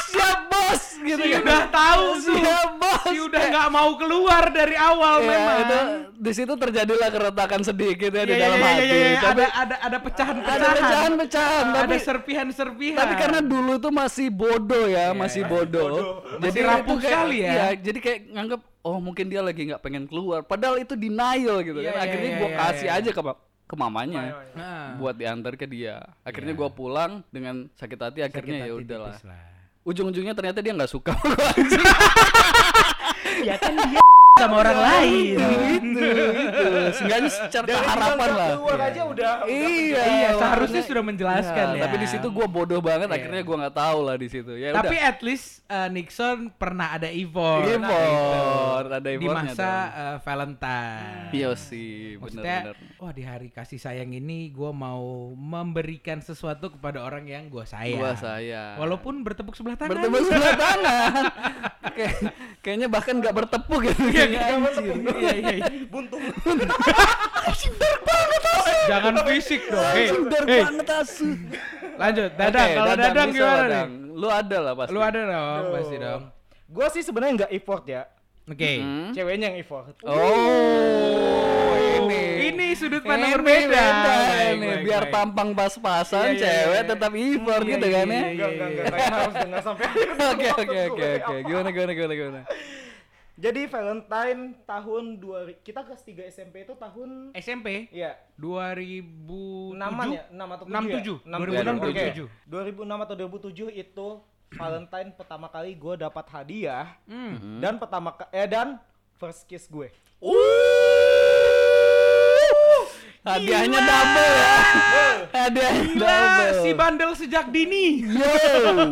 siap 0.07 0.39
bos 0.47 0.83
gitu 0.97 1.17
Si 1.19 1.29
kan 1.29 1.41
udah 1.41 1.63
tahu 1.67 2.05
tuh. 2.19 2.37
siap 2.37 2.69
bos 3.01 3.11
Si 3.11 3.17
udah 3.17 3.41
nggak 3.49 3.67
mau 3.69 3.89
keluar 3.95 4.43
dari 4.49 4.75
awal 4.75 5.15
Ya, 5.21 5.27
memang. 5.27 5.57
itu 5.59 5.79
di 6.15 6.31
situ 6.31 6.53
terjadilah 6.53 7.09
keretakan 7.09 7.61
sedikit 7.61 8.13
ya 8.13 8.23
di 8.23 8.33
Iya, 8.33 8.41
dalam 8.45 8.57
iya, 8.57 8.65
iya, 8.65 8.73
hati 8.77 8.85
iya, 8.85 8.95
iya. 9.01 9.19
tapi 9.19 9.41
ada 9.41 9.47
ada 9.51 9.75
ada 9.81 9.97
pecahan-pecahan. 9.97 10.61
ada 10.61 10.69
pecahan-pecahan 10.77 11.65
tapi 11.73 11.95
serpihan-serpihan. 11.97 12.97
tapi 12.97 13.13
karena 13.17 13.39
dulu 13.41 13.73
tuh 13.77 13.89
masih 13.89 14.27
bodoh 14.29 14.85
ya, 14.85 15.11
masih 15.11 15.41
bodoh. 15.43 16.21
Masih 16.37 16.61
itu 16.61 16.69
rapuh 16.69 16.97
sekali 17.01 17.37
ya. 17.41 17.51
Iya, 17.51 17.67
jadi 17.81 17.99
kayak 17.99 18.19
nganggap 18.31 18.61
oh 18.81 18.97
mungkin 19.01 19.25
dia 19.29 19.41
lagi 19.41 19.61
nggak 19.65 19.81
pengen 19.81 20.05
keluar. 20.05 20.45
Padahal 20.45 20.77
itu 20.77 20.93
denial 20.93 21.61
gitu 21.61 21.79
kan. 21.81 21.95
Akhirnya 21.97 22.29
iya, 22.37 22.47
kasih 22.57 22.89
aja 22.89 23.09
ke 23.09 23.21
ke 23.71 23.75
mamanya 23.79 24.43
Nah, 24.51 24.99
buat 24.99 25.15
diantar 25.15 25.55
ke 25.55 25.63
dia. 25.63 26.03
Akhirnya 26.21 26.51
gua 26.51 26.67
pulang 26.69 27.23
dengan 27.31 27.65
sakit 27.79 27.97
hati. 27.97 28.19
Akhirnya 28.21 28.67
ya 28.67 28.75
udahlah. 28.75 29.15
Ujung-ujungnya 29.81 30.37
ternyata 30.37 30.61
dia 30.61 30.75
nggak 30.77 30.91
suka. 30.91 31.15
Ya 33.41 33.57
kan 33.57 33.73
sama 34.41 34.55
orang 34.57 34.79
lain. 34.79 35.37
itu 35.71 36.01
itu 36.01 36.01
seenggaknya 36.91 37.29
secara 37.29 37.65
Dari 37.67 37.85
harapan 37.85 38.29
lah 38.31 38.49
keluar 38.51 38.79
aja 38.81 39.01
udah 39.03 39.33
udah 39.37 39.47
iya 39.47 39.61
Iya, 39.61 40.01
makanya- 40.01 40.39
seharusnya 40.39 40.81
sudah 40.83 41.03
menjelaskan 41.03 41.65
ya. 41.69 41.81
tapi 41.81 41.95
di 41.97 42.07
situ 42.07 42.27
gua 42.27 42.47
bodoh 42.47 42.79
banget 42.79 43.07
Iya. 43.07 43.15
akhirnya 43.15 43.41
gua 43.43 43.57
nggak 43.59 43.75
tahu 43.77 43.99
lah 44.01 44.15
di 44.15 44.27
situ 44.27 44.51
ya 44.53 44.69
Tapi 44.71 44.95
udah 44.95 45.07
at 45.07 45.19
least 45.21 45.47
uh, 45.65 45.87
Nixon 45.87 46.37
pernah 46.51 46.87
ada 46.91 47.07
effort. 47.07 47.65
Import, 47.67 48.85
ada 48.89 48.99
di 49.01 49.15
importnya 49.15 49.51
masa 49.51 49.71
uh, 49.91 50.17
Valentine. 50.21 51.29
iya 51.31 51.49
sih 51.53 52.17
benar-benar 52.17 52.75
wah 52.97 53.11
di 53.11 53.23
hari 53.23 53.49
kasih 53.49 53.77
sayang 53.77 54.11
ini 54.11 54.49
gue 54.49 54.71
mau 54.71 55.01
memberikan 55.31 56.19
sesuatu 56.19 56.69
kepada 56.69 56.99
orang 56.99 57.25
yang 57.25 57.47
gue 57.47 57.63
sayang. 57.63 57.97
gua 57.97 58.13
saya 58.13 58.75
Walaupun 58.75 59.21
bertepuk 59.21 59.53
sebelah 59.53 59.75
tangan. 59.75 59.91
bertemu 59.95 60.17
sebelah 60.23 60.55
tangan 60.55 61.13
Kayak- 61.91 62.19
kayaknya 62.61 62.87
bahkan 62.87 63.15
nggak 63.17 63.35
bertepuk 63.35 63.79
gitu 63.83 63.99
Iya, 64.07 64.25
Iya, 64.31 65.21
iya, 65.21 65.51
iya. 65.51 65.65
buntung. 65.87 66.21
Jangan 68.89 69.13
fisik 69.27 69.61
dong. 69.67 69.91
Hei, 69.93 70.07
hei, 70.09 70.61
banget 70.63 70.87
asu 70.89 71.27
lanjut. 71.95 72.29
Dadang, 72.33 72.65
Oke, 72.65 72.73
kalau 72.73 72.93
dadang 72.97 73.29
bisa, 73.29 73.37
gimana 73.37 73.61
Dadang. 73.61 73.89
nih? 73.89 73.99
lu 74.11 74.27
ada 74.27 74.57
lah 74.59 74.73
pasti 74.75 74.91
Lu 74.91 74.99
ada 74.99 75.19
dong, 75.23 75.63
pasti 75.71 75.95
dong. 75.97 76.21
Gua 76.67 76.87
sih 76.89 77.01
sebenarnya 77.01 77.33
nggak 77.37 77.51
effort 77.53 77.83
ya. 77.85 78.01
Oke. 78.43 78.71
Hmm? 78.81 79.09
Ceweknya 79.13 79.45
yang 79.47 79.57
effort. 79.59 79.95
oh 80.01 81.73
ini 81.93 82.21
Ini 82.51 82.67
sudut 82.73 83.01
pandang 83.01 83.29
Ini 83.29 83.35
berbeda. 83.37 83.69
beda 83.69 83.85
ini 84.49 84.65
baik, 84.65 84.81
biar 84.81 85.03
baik. 85.05 85.13
tampang 85.13 85.49
pas-pasan 85.53 86.25
Iya, 86.25 86.33
iya, 86.33 86.41
cewek 86.41 86.75
iya. 86.75 86.89
tetap 86.89 87.11
effort 87.13 87.61
Iya, 87.61 87.69
gitu 87.69 87.85
iya, 87.85 87.93
kan 87.93 88.07
ya 88.07 88.21
Enggak, 88.25 88.49
enggak, 88.49 88.67
enggak. 88.67 88.85
Harus 89.07 89.35
dengar 89.37 89.61
sampai 89.61 89.85
oke 90.33 90.47
oke 90.57 90.79
oke 90.89 91.07
oke 91.21 91.35
gimana 91.45 91.67
gimana 91.69 91.91
gimana 91.93 92.13
gimana 92.15 92.39
Jadi 93.41 93.65
Valentine 93.65 94.53
tahun 94.63 95.17
2000 95.17 95.65
kita 95.65 95.81
kelas 95.81 96.05
3 96.05 96.29
SMP 96.29 96.61
itu 96.61 96.77
tahun 96.77 97.33
SMP 97.33 97.89
Iya, 97.89 98.13
2007 98.37 99.73
6 99.73 99.81
ya, 100.13 100.23
6 100.29 100.45
atau 100.45 100.65
7 100.69 101.17
67. 101.25 101.25
ya? 101.25 101.25
2006, 101.25 102.29
2006 102.45 102.85
2007. 102.85 103.01
atau 103.01 103.15
2007 103.17 103.73
itu 103.73 104.07
Valentine 104.51 105.09
pertama 105.11 105.47
kali 105.47 105.73
gue 105.73 105.93
dapat 105.97 106.25
hadiah 106.29 106.85
Hmm. 107.07 107.57
dan 107.57 107.81
pertama 107.81 108.13
eh 108.29 108.45
dan 108.45 108.77
first 109.15 109.49
kiss 109.49 109.65
gue. 109.65 109.89
Hadiahnya 113.21 113.79
double 113.79 114.31
ya 114.33 114.53
hadiahnya 115.31 115.83
Gila, 115.87 116.01
double 116.03 116.51
si 116.57 116.69
bandel 116.73 117.11
sejak 117.13 117.45
dini. 117.47 118.01
yo 118.03 118.31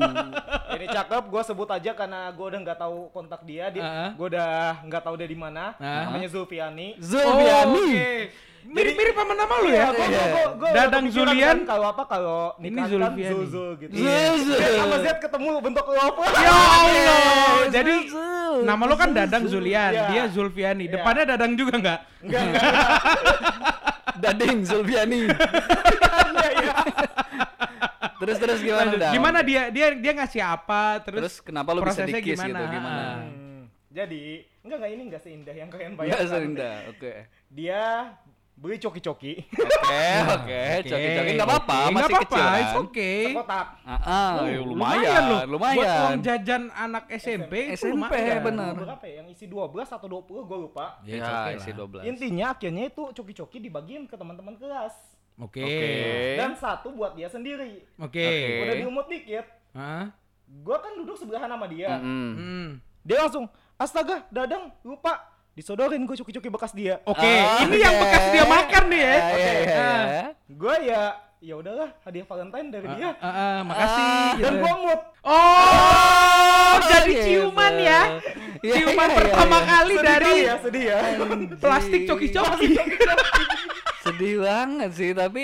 Ini 0.79 0.85
cakep, 0.87 1.23
gue 1.27 1.41
sebut 1.43 1.65
aja 1.67 1.91
karena 1.93 2.29
gue 2.29 2.45
udah 2.45 2.59
nggak 2.61 2.79
tahu 2.79 3.09
kontak 3.09 3.41
dia, 3.43 3.67
dia 3.67 3.81
Ah. 3.81 4.09
gue 4.11 4.27
udah 4.29 4.79
nggak 4.81 5.01
tahu 5.01 5.15
dia 5.15 5.25
di 5.25 5.35
mana. 5.35 5.73
Ah. 5.75 6.07
Namanya 6.07 6.29
Zulfiani. 6.29 6.95
Zulfiani 6.97 7.83
oke. 7.89 8.09
Mirip-mirip 8.61 9.15
sama 9.15 9.33
nama 9.33 9.53
lu 9.57 9.69
ya? 9.69 9.71
Iya, 9.71 9.87
gua- 9.87 10.03
gua- 10.03 10.29
gua- 10.29 10.53
gua 10.53 10.69
Dadang 10.73 11.05
Zulian. 11.09 11.55
kan 11.57 11.59
kalau 11.65 11.87
apa 11.89 12.03
kalau 12.05 12.39
Ini 12.59 12.69
kan. 12.69 12.85
Zul 12.85 13.01
gitu. 13.15 13.35
Zul. 13.47 13.69
Z 14.45 14.61
sama 14.75 14.95
Z 14.99 15.07
ketemu 15.17 15.47
bentuk 15.59 15.85
lu 15.85 15.97
apa? 15.97 16.21
Ya 16.37 16.51
Allah. 16.53 17.65
Jadi 17.71 17.93
Zul. 18.05 18.55
nama 18.61 18.83
lo 18.83 18.93
kan 18.93 19.09
Dadang 19.09 19.47
Zulian, 19.47 19.91
Iya. 19.91 20.05
dia 20.05 20.23
Zulfiani. 20.27 20.85
Iya. 20.85 20.91
Depannya 20.93 21.23
Dadang 21.25 21.51
juga 21.55 21.73
nggak? 21.73 21.99
Enggak, 22.21 22.41
enggak. 22.45 22.63
dading 24.19 24.59
Zulfiani 24.61 25.23
Iya, 26.29 26.49
iya. 26.55 26.73
terus 28.15 28.37
terus 28.37 28.59
gimana. 28.59 28.91
Dang? 28.93 29.13
Gimana 29.13 29.39
dia 29.41 29.67
dia 29.69 29.87
dia 29.91 30.11
ngasih 30.13 30.41
apa? 30.41 30.99
Terus, 31.01 31.19
terus 31.19 31.35
kenapa 31.39 31.71
lu 31.71 31.79
bisa 31.79 31.99
prosesnya 31.99 32.19
di 32.19 32.25
kiss 32.25 32.35
gimana? 32.35 32.47
gitu 32.49 32.63
gimana. 32.69 33.03
Hmm, 33.17 33.61
Jadi, 33.89 34.23
enggak 34.61 34.77
enggak 34.77 34.91
ini 34.91 35.01
enggak 35.03 35.21
seindah 35.21 35.55
yang 35.55 35.69
kalian 35.69 35.91
Enggak 35.91 36.03
bayangkan. 36.05 36.27
serindah 36.29 36.75
oke 36.87 37.13
Dia 37.49 37.83
beli 38.59 38.75
coki-coki 38.75 39.33
oke 39.55 40.03
oke 40.35 40.63
coki-coki 40.83 41.31
nggak 41.39 41.47
apa-apa 41.47 41.77
Oke, 41.79 41.93
masih 41.95 42.11
nggak 42.11 42.11
apa-apa, 42.11 42.27
kecil 42.27 42.43
kan 42.43 42.59
it's 42.59 42.75
okay. 42.83 43.21
sekotak. 43.31 43.67
Ah, 43.87 43.95
ah, 44.03 44.33
ya 44.45 44.59
lumayan, 44.61 45.21
loh. 45.25 45.41
lumayan. 45.47 45.77
Buat 45.79 45.95
uang 46.03 46.19
jajan 46.21 46.63
anak 46.75 47.03
SMP, 47.15 47.53
itu 47.71 47.87
SMP, 47.87 47.93
lumayan. 47.95 48.39
bener. 48.43 48.73
Berapa 48.75 49.05
ya? 49.07 49.13
Yang 49.23 49.27
isi 49.33 49.45
12 49.47 49.95
atau 49.95 50.07
20 50.11 50.49
gue 50.49 50.57
lupa. 50.59 50.85
Ya, 51.01 51.09
Ya, 51.09 51.15
it's 51.15 51.31
okay 51.31 51.53
isi 51.55 51.71
lah. 51.71 51.87
12. 52.03 52.09
Intinya 52.11 52.45
akhirnya 52.51 52.83
itu 52.91 53.03
coki-coki 53.15 53.57
dibagiin 53.63 54.03
ke 54.05 54.15
teman-teman 54.19 54.53
kelas. 54.59 54.93
Oke. 55.39 55.63
Oke. 55.63 55.89
Dan 56.35 56.51
satu 56.59 56.91
buat 56.91 57.15
dia 57.15 57.31
sendiri. 57.31 57.87
Oke. 57.95 58.19
Oke. 58.19 58.59
Udah 58.67 58.75
diumut 58.75 59.05
dikit. 59.07 59.45
Hah? 59.71 60.11
Gua 60.65 60.77
kan 60.83 60.91
duduk 60.99 61.15
sebelahan 61.15 61.47
sama 61.47 61.65
dia. 61.71 61.95
Mm-mm. 61.95 62.31
Hmm. 62.35 62.67
Dia 63.07 63.23
langsung, 63.25 63.47
astaga, 63.79 64.27
dadang, 64.29 64.69
lupa. 64.83 65.38
Disodorin 65.59 66.07
gue 66.07 66.15
coki-coki 66.15 66.47
bekas 66.47 66.71
dia. 66.71 67.03
Oke, 67.03 67.19
Oh, 67.19 67.67
ini 67.67 67.83
yang 67.83 67.91
oke. 67.91 68.03
bekas 68.07 68.23
dia 68.31 68.43
makan 68.47 68.83
nih 68.87 69.01
ya. 69.03 69.11
Iya, 69.11 69.27
iya, 69.35 69.51
iya, 69.59 69.75
Ah. 69.75 70.27
Gue 70.47 70.75
ya, 70.87 71.01
ya 71.43 71.53
udahlah, 71.59 71.89
hadiah 71.99 72.23
Valentine 72.23 72.67
dari 72.71 72.87
dia. 72.95 73.11
Ah, 73.19 73.27
ah, 73.27 73.57
makasih. 73.67 74.03
Ah, 74.07 74.31
gitu. 74.39 74.43
Dan 74.47 74.53
gua 74.63 74.73
mood. 74.79 75.01
Oh, 75.19 76.73
jadi 76.79 77.11
gitu. 77.11 77.23
ciuman 77.27 77.73
ya. 77.75 78.01
Iya, 78.63 78.73
Ciuman 78.79 79.09
iya, 79.11 79.17
pertama 79.19 79.57
iya. 79.59 79.67
kali 79.67 79.93
Sedih 79.99 80.07
dari 80.07 80.33
ya, 80.39 80.55
sedih 80.63 80.83
ya. 80.87 80.99
plastik 81.67 82.01
coki-coki. 82.07 82.67
Sedih 83.99 84.35
banget 84.39 84.91
sih, 84.95 85.11
tapi 85.11 85.43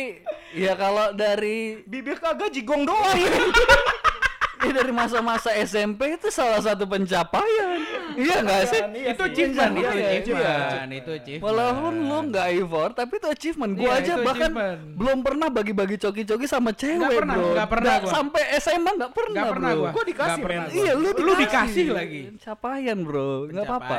ya 0.55 0.79
kalau 0.79 1.11
dari 1.11 1.83
Bibir 1.83 2.23
kagak 2.23 2.55
jigong 2.55 2.87
doang. 2.87 3.19
ya 4.63 4.71
dari 4.71 4.95
masa-masa 4.95 5.51
SMP 5.59 6.15
itu 6.15 6.31
salah 6.31 6.63
satu 6.63 6.87
pencapaian. 6.87 7.83
Iya 8.15 8.35
nggak 8.39 8.61
sih? 8.65 8.81
Iya 8.85 9.09
itu 9.09 9.17
sih. 9.17 9.27
achievement, 9.27 9.71
itu 9.71 9.81
Iya, 9.81 9.91
iya, 9.91 10.09
achievement, 10.15 10.89
itu 10.91 11.11
achievement. 11.11 11.45
Walaupun 11.45 11.93
lu 11.99 12.17
nggak 12.29 12.47
effort, 12.55 12.93
tapi 12.93 13.13
itu 13.15 13.27
achievement. 13.27 13.71
Gua 13.73 13.83
Iya, 13.85 13.93
aja 13.95 14.13
itu 14.13 14.23
bahkan 14.23 14.51
belum 14.93 15.17
pernah 15.19 15.47
bagi-bagi 15.47 15.95
coki-coki 15.97 16.45
sama 16.45 16.71
cewek, 16.71 16.99
Nggak 16.99 17.17
pernah, 17.17 17.35
bro. 17.35 17.49
nggak 17.51 17.69
pernah 17.69 17.93
gua. 17.97 18.11
Sampai 18.11 18.43
SMA 18.55 18.91
nggak 18.93 19.11
pernah, 19.11 19.33
Nggak 19.35 19.51
pernah 19.51 19.69
bro. 19.69 19.79
gua. 19.79 19.89
Gua 19.91 20.03
dikasih, 20.05 20.41
pernah. 20.41 20.65
Iya, 20.69 20.91
lu 20.93 21.09
Lu 21.15 21.33
dikasih 21.35 21.85
lagi. 21.89 22.21
Pencapaian, 22.31 22.97
bro. 23.01 23.31
Nggak 23.47 23.65
apa-apa. 23.65 23.95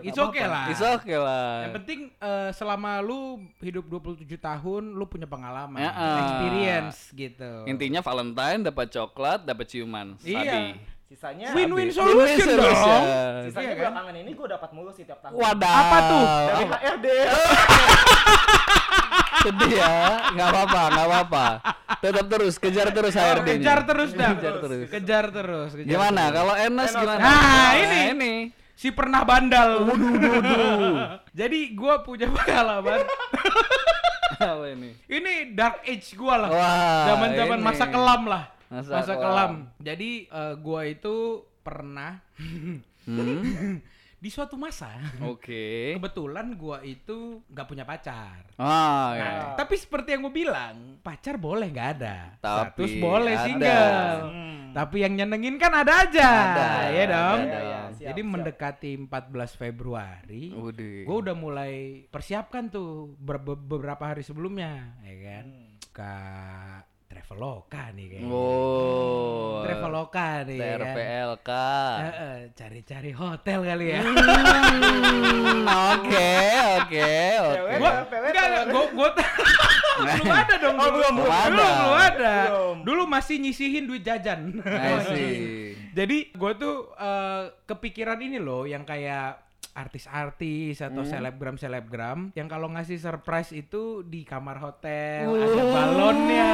It's 0.00 0.18
okay 0.18 0.44
lah. 0.44 0.64
It's 0.68 0.82
okay 0.82 1.18
lah. 1.18 1.48
Yang 1.62 1.74
penting 1.78 2.00
eh, 2.14 2.50
selama 2.52 2.90
lu 3.00 3.20
hidup 3.60 3.84
27 3.86 4.36
tahun, 4.36 4.82
lu 4.92 5.04
punya 5.04 5.26
pengalaman, 5.26 5.80
experience 6.18 7.10
gitu. 7.12 7.64
Intinya 7.64 8.00
Valentine 8.00 8.60
dapat 8.64 8.86
coklat, 8.88 9.44
dapat 9.44 9.66
ciuman. 9.66 10.16
Iya. 10.22 10.76
Sisanya 11.14 11.54
Win-win 11.54 11.94
solution 11.94 12.26
Win-win 12.26 12.42
dong. 12.42 12.58
solution. 12.58 13.02
Sisanya 13.46 13.62
Iya 13.62 13.70
kan? 13.70 13.78
belakangan 13.86 14.14
ini 14.18 14.30
gue 14.34 14.46
dapat 14.50 14.70
mulu 14.74 14.90
sih 14.90 15.06
tiap 15.06 15.22
tahun. 15.22 15.38
Wadah. 15.38 15.74
Apa 15.78 15.98
tuh? 16.10 16.24
Dari 16.26 16.64
HRD. 16.66 17.06
Sedih 19.44 19.76
ya, 19.76 19.92
nggak 20.34 20.48
apa-apa, 20.50 20.82
nggak 20.90 21.06
apa-apa. 21.06 21.44
Tetap 22.02 22.26
terus, 22.26 22.54
kejar 22.58 22.88
terus 22.90 23.14
HRD. 23.14 23.46
-nya. 23.46 23.54
Kejar 23.62 23.80
terus 23.86 24.10
dah. 24.10 24.30
Kejar 24.34 24.54
terus. 24.58 24.86
Kejar 24.90 25.24
terus. 25.30 25.70
kejar 25.70 25.86
Gimana? 25.86 26.22
terus. 26.26 26.34
Kalau 26.34 26.54
Enes 26.58 26.90
gimana? 26.90 27.22
Nah, 27.22 27.70
ini. 27.78 27.98
ini. 28.10 28.32
Si 28.74 28.90
pernah 28.90 29.22
bandal. 29.22 29.86
Jadi 31.30 31.78
gua 31.78 32.02
punya 32.02 32.26
pengalaman. 32.26 33.06
Apa 34.34 34.66
ini? 34.66 34.98
ini 35.06 35.54
dark 35.54 35.86
age 35.86 36.18
gua 36.18 36.42
lah. 36.42 36.50
Wah, 36.50 37.06
Zaman-zaman 37.14 37.58
masa 37.62 37.86
kelam 37.86 38.26
lah. 38.26 38.50
Masa 38.74 38.90
Masa, 38.92 39.12
kelam. 39.12 39.22
kelam. 39.22 39.52
Jadi 39.78 40.10
eh, 40.26 40.54
gua 40.58 40.80
itu 40.84 41.14
pernah 41.60 42.18
Hmm? 42.34 42.82
di 44.16 44.32
suatu 44.32 44.56
masa 44.56 44.88
Oke. 45.20 45.92
kebetulan 45.92 46.56
gua 46.56 46.80
itu 46.80 47.44
nggak 47.44 47.68
punya 47.68 47.84
pacar. 47.84 48.40
Ah, 48.56 49.12
ya. 49.12 49.20
Nah, 49.20 49.44
Tapi 49.54 49.76
seperti 49.76 50.16
yang 50.16 50.24
gue 50.24 50.34
bilang, 50.34 50.96
pacar 50.98 51.36
boleh 51.36 51.68
nggak 51.68 51.90
ada. 51.94 52.32
Tapi 52.38 52.88
Status 52.88 52.92
boleh 52.98 53.34
ada. 53.34 53.44
single. 53.44 54.16
Hmm. 54.24 54.60
Tapi 54.72 54.96
yang 54.98 55.12
nyenengin 55.14 55.54
kan 55.54 55.76
ada 55.76 56.02
aja. 56.02 56.30
Ada, 56.50 56.70
ya 56.90 57.04
dong. 57.06 57.40
ada, 57.44 57.60
ya, 57.60 57.80
siap, 57.92 58.08
Jadi 58.08 58.20
siap. 58.20 58.32
mendekati 58.32 58.90
14 58.98 59.60
Februari, 59.60 60.44
gue 61.04 61.16
udah 61.20 61.36
mulai 61.36 61.74
persiapkan 62.08 62.66
tuh 62.66 63.12
ber- 63.14 63.38
be- 63.38 63.60
beberapa 63.60 64.08
hari 64.08 64.24
sebelumnya, 64.24 64.96
ya 65.04 65.16
kan? 65.20 65.44
Hmm. 65.46 65.68
Ke 65.92 66.12
Traveloka 67.24 67.88
nih 67.90 68.06
kayaknya. 68.06 68.28
Oh. 68.30 69.64
Traveloka 69.64 70.26
nih 70.44 70.54
ya 70.54 70.60
kan. 70.60 70.76
TRPLK. 70.76 71.50
Eh, 71.50 72.04
eh, 72.04 72.38
cari-cari 72.52 73.10
hotel 73.10 73.58
kali 73.64 73.86
ya. 73.88 74.00
Hmm, 74.04 75.64
Oke, 75.94 76.32
oke, 76.76 77.08
oke. 77.40 77.72
Gua 77.74 77.90
ya, 77.90 78.20
enggak 78.20 78.46
ya. 78.46 78.60
gua 78.68 78.84
gua 78.92 79.08
belum 79.94 80.26
ada 80.28 80.54
dong 80.58 80.74
Oh, 80.74 80.84
dulu. 80.84 80.92
belum, 80.92 81.14
belum 81.14 81.16
dulu 81.16 81.30
ada. 81.30 81.48
belum 81.48 81.94
ada 81.96 82.34
Belum. 82.44 82.76
dulu 82.82 83.02
masih 83.06 83.36
nyisihin 83.38 83.86
duit 83.86 84.02
jajan 84.02 84.58
jadi 85.96 86.16
gua 86.34 86.52
tuh 86.52 86.90
eh, 86.92 87.42
kepikiran 87.64 88.18
ini 88.18 88.36
loh 88.36 88.66
yang 88.66 88.82
kayak 88.82 89.38
artis-artis 89.74 90.78
atau 90.80 91.02
Hmm. 91.02 91.10
selebgram-selebgram 91.10 92.32
yang 92.32 92.46
kalau 92.46 92.70
ngasih 92.70 92.96
surprise 92.96 93.50
itu 93.50 94.00
di 94.02 94.22
kamar 94.22 94.58
hotel 94.58 95.26
Uh, 95.26 95.42
ada 95.44 95.64
balonnya 95.66 96.52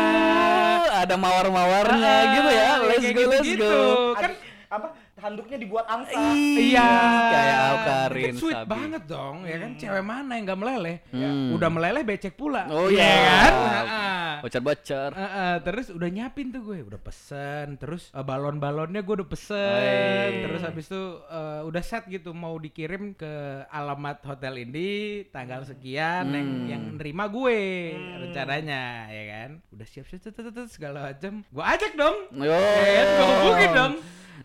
Ada 0.90 1.14
mawar-mawarnya 1.14 2.10
Ah, 2.10 2.22
gitu 2.34 2.50
ya. 2.50 2.70
Let's 2.80 3.04
go, 3.06 3.22
let's 3.22 3.40
gitu-gitu. 3.40 3.62
go. 3.62 4.12
kan 4.14 4.32
apa 4.68 4.86
handuknya 5.20 5.56
dibuat 5.56 5.86
angsa. 5.86 6.16
Iya. 6.16 6.90
Kayak 7.30 7.58
Awkarin 7.62 8.24
Kan 8.26 8.34
sweet 8.36 8.56
Sabi. 8.58 8.68
banget 8.68 9.02
dong, 9.04 9.36
ya 9.44 9.56
kan 9.56 9.70
cewek 9.76 10.02
mana 10.02 10.30
yang 10.34 10.44
nggak 10.44 10.60
meleleh? 10.60 10.96
Hmm. 11.08 11.54
Udah 11.54 11.68
meleleh 11.68 12.02
becek 12.02 12.34
pula. 12.34 12.64
Oh 12.66 12.88
Iya 12.88 12.98
iya. 12.98 13.14
kan? 13.22 13.52
Heeh. 13.54 14.32
Bocor-bocor. 14.40 15.10
Heeh, 15.12 15.54
terus 15.60 15.86
udah 15.90 16.08
nyiapin 16.08 16.48
tuh 16.48 16.62
gue, 16.64 16.78
udah 16.80 16.96
pesen, 16.96 17.76
terus 17.76 18.08
eh, 18.10 18.24
balon-balonnya 18.24 19.00
gue 19.00 19.14
udah 19.20 19.28
pesen, 19.28 19.76
Wey. 19.76 20.42
terus 20.42 20.60
habis 20.64 20.88
itu 20.88 21.02
eh, 21.28 21.60
udah 21.62 21.82
set 21.84 22.08
gitu 22.08 22.32
mau 22.32 22.56
dikirim 22.56 23.12
ke 23.12 23.28
alamat 23.68 24.24
hotel 24.24 24.56
ini 24.58 24.88
tanggal 25.28 25.62
sekian 25.62 26.32
yang 26.32 26.48
yang 26.66 26.82
nerima 26.96 27.28
gue 27.28 27.92
rencananya, 28.18 28.82
ya 29.08 29.24
kan? 29.28 29.50
Udah 29.70 29.86
siap-siap 29.86 30.22
segala 30.66 31.12
macam, 31.12 31.44
gue 31.44 31.64
ajak 31.66 31.92
dong, 31.94 32.16
Yo. 32.32 32.48
ya 32.48 32.92
kan? 32.96 33.06
Gue 33.10 33.26
hubungin 33.36 33.70
dong, 33.70 33.92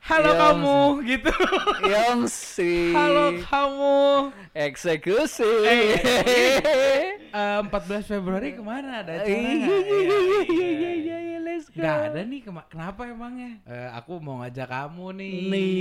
halo 0.01 0.27
Iya, 0.27 0.39
kamu, 0.41 0.77
gitu, 1.07 1.31
Yongsi. 1.87 2.91
halo 2.91 3.25
kamu. 3.47 3.99
Eksekusi. 4.51 5.51
Eh, 5.65 7.19
14 7.71 8.03
Februari 8.03 8.55
ke 8.55 8.63
mana 8.63 9.03
ada 9.03 9.19
acara 9.19 9.27
Iya 9.27 9.75
iya 9.75 9.79
iya 10.47 10.91
Iya, 10.95 11.17
let's 11.55 11.67
go. 11.69 11.79
Gak 11.79 12.11
ada 12.11 12.21
nih 12.21 12.39
kema- 12.41 12.67
kenapa 12.67 13.01
emangnya? 13.05 13.63
Eh, 13.63 13.89
aku 13.89 14.19
mau 14.19 14.39
ngajak 14.39 14.67
kamu 14.67 15.05
nih. 15.15 15.33
Nih, 15.47 15.71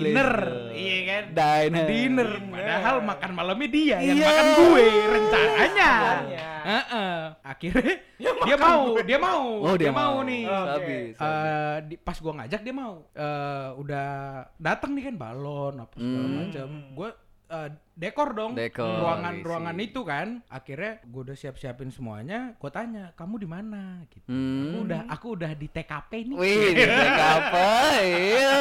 dinner, 0.00 0.32
iya 0.70 0.98
kan? 1.04 1.24
Diner. 1.34 1.84
Dinner. 1.84 2.30
Padahal 2.48 2.96
makan 3.02 3.30
malamnya 3.32 3.68
dia 3.68 3.96
yang 3.98 4.16
Iya. 4.16 4.24
makan 4.24 4.46
gue 4.54 4.84
rencananya. 5.08 5.58
Rencananya. 5.58 6.46
Heeh. 6.60 7.16
Akhirnya 7.42 7.94
dia 8.46 8.56
mau, 8.56 8.82
dia 9.00 9.18
mau, 9.18 9.42
Oh 9.62 9.74
dia, 9.74 9.90
mau, 9.90 10.20
nih. 10.22 10.42
Oh. 10.44 10.64
Sabi. 10.68 10.96
Sabi. 11.12 11.48
Eh, 11.48 11.76
di- 11.84 11.98
pas 11.98 12.16
gua 12.16 12.32
ngajak 12.36 12.60
dia 12.60 12.74
mau. 12.74 12.94
Eh, 13.10 13.68
udah 13.76 14.08
datang 14.54 14.92
nih 14.92 15.04
kan 15.04 15.16
balon 15.16 15.74
apa 15.78 15.94
segala 15.94 16.22
Hmm. 16.22 16.36
macam. 16.40 16.68
Gua 16.92 17.08
eh, 17.48 17.68
dekor 17.94 18.30
dong 18.30 18.52
Dekor, 18.52 18.84
ruangan 18.98 19.34
isi. 19.34 19.42
ruangan 19.42 19.76
itu 19.78 20.00
kan 20.02 20.26
akhirnya 20.46 21.00
gue 21.02 21.20
udah 21.22 21.34
siap 21.34 21.54
siapin 21.54 21.88
semuanya 21.88 22.54
gue 22.54 22.70
tanya 22.70 23.10
kamu 23.12 23.34
di 23.38 23.48
mana 23.48 23.82
gitu 24.06 24.24
Hmm. 24.24 24.62
aku 24.62 24.76
udah 24.82 25.00
aku 25.08 25.26
udah 25.34 25.52
di 25.52 25.66
TKP 25.66 26.10
nih 26.24 26.36
Wih, 26.36 26.70
di 26.72 26.84
apa? 27.34 27.68
Iya, 27.98 28.58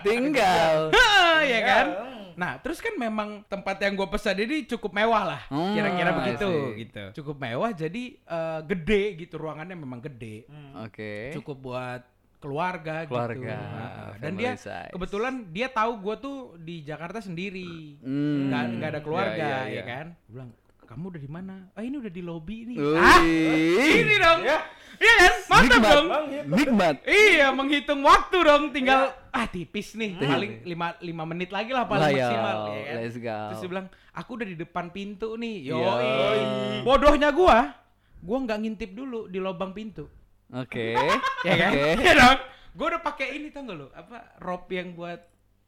tinggal. 0.00 0.76
ya 1.46 1.60
kan 1.62 1.86
nah 2.34 2.58
terus 2.58 2.78
kan 2.78 2.90
memang 2.92 3.46
tempat 3.46 3.78
yang 3.78 3.94
gue 3.94 4.08
pesan 4.08 4.34
ini 4.36 4.66
cukup 4.66 4.90
mewah 4.92 5.22
lah 5.24 5.42
Hmm, 5.46 5.70
kira-kira 5.70 6.10
I 6.10 6.16
begitu 6.18 6.50
see. 6.50 6.78
gitu 6.82 7.04
cukup 7.14 7.36
mewah 7.38 7.70
jadi 7.70 8.02
eh, 8.18 8.60
gede 8.64 9.02
gitu 9.16 9.38
ruangannya 9.38 9.76
memang 9.76 10.02
gede 10.02 10.42
Oke. 10.76 11.30
cukup 11.32 11.56
buat 11.62 12.02
keluarga, 12.44 12.94
Keluarga, 13.04 13.56
gitu 13.56 14.04
Nah, 14.04 14.20
dan 14.20 14.32
dia 14.34 14.52
size. 14.54 14.92
kebetulan 14.92 15.34
dia 15.48 15.66
tahu 15.66 15.92
gue 15.98 16.14
tuh 16.18 16.36
di 16.58 16.80
Jakarta 16.80 17.18
sendiri 17.18 17.96
Hmm. 17.98 18.46
nggak 18.46 18.64
nggak 18.74 18.88
ada 18.90 19.00
keluarga 19.00 19.32
Iya, 19.34 19.48
iya, 19.48 19.64
ya 19.64 19.72
iya. 19.72 19.82
kan 19.86 20.06
Gua 20.20 20.30
bilang 20.30 20.50
kamu 20.84 21.04
udah 21.08 21.22
di 21.22 21.30
mana 21.32 21.54
ah 21.70 21.80
ini 21.80 21.96
udah 21.96 22.12
di 22.12 22.22
lobi 22.22 22.58
nih 22.66 22.76
ah 22.94 23.20
ini 23.24 24.14
dong 24.16 24.40
Ya. 24.44 24.58
iya 24.94 25.14
kan 25.16 25.32
mantap 25.46 25.64
Nikmat. 25.74 25.90
dong 25.90 26.06
Bang. 26.06 26.24
Nikmat. 26.46 26.96
iya 27.04 27.46
menghitung 27.50 28.00
waktu 28.00 28.36
dong 28.38 28.62
tinggal 28.70 29.00
ah 29.28 29.46
tipis 29.46 29.92
nih 29.94 30.12
Hmm. 30.14 30.28
paling 30.28 30.52
lima 30.62 30.86
lima 31.00 31.24
menit 31.24 31.48
lagi 31.48 31.72
lah 31.72 31.84
paling 31.84 32.04
Lah, 32.04 32.12
ya, 32.12 32.20
maksimal 32.22 32.56
ya 32.68 32.82
kan 32.84 32.94
let's 33.00 33.16
go. 33.16 33.38
terus 33.48 33.58
dia 33.58 33.70
bilang 33.70 33.86
aku 34.12 34.30
udah 34.34 34.46
di 34.46 34.56
depan 34.56 34.86
pintu 34.88 35.28
nih 35.34 35.56
Yoi. 35.66 35.80
yoi 35.80 36.42
bodohnya 36.82 37.28
gua 37.30 37.72
gua 38.20 38.38
nggak 38.40 38.58
ngintip 38.58 38.90
dulu 38.92 39.26
di 39.26 39.38
lubang 39.38 39.72
pintu 39.72 40.04
Oke. 40.52 40.92
ya 41.48 41.54
kan? 41.54 41.70
Oke. 41.72 41.88
Iya 41.98 42.12
dong. 42.14 42.38
Gue 42.74 42.86
udah 42.90 43.00
pakai 43.00 43.38
ini 43.38 43.48
tau 43.48 43.62
gak 43.62 43.76
lo? 43.76 43.86
Apa 43.90 44.36
rope 44.38 44.74
yang 44.74 44.92
buat 44.92 45.20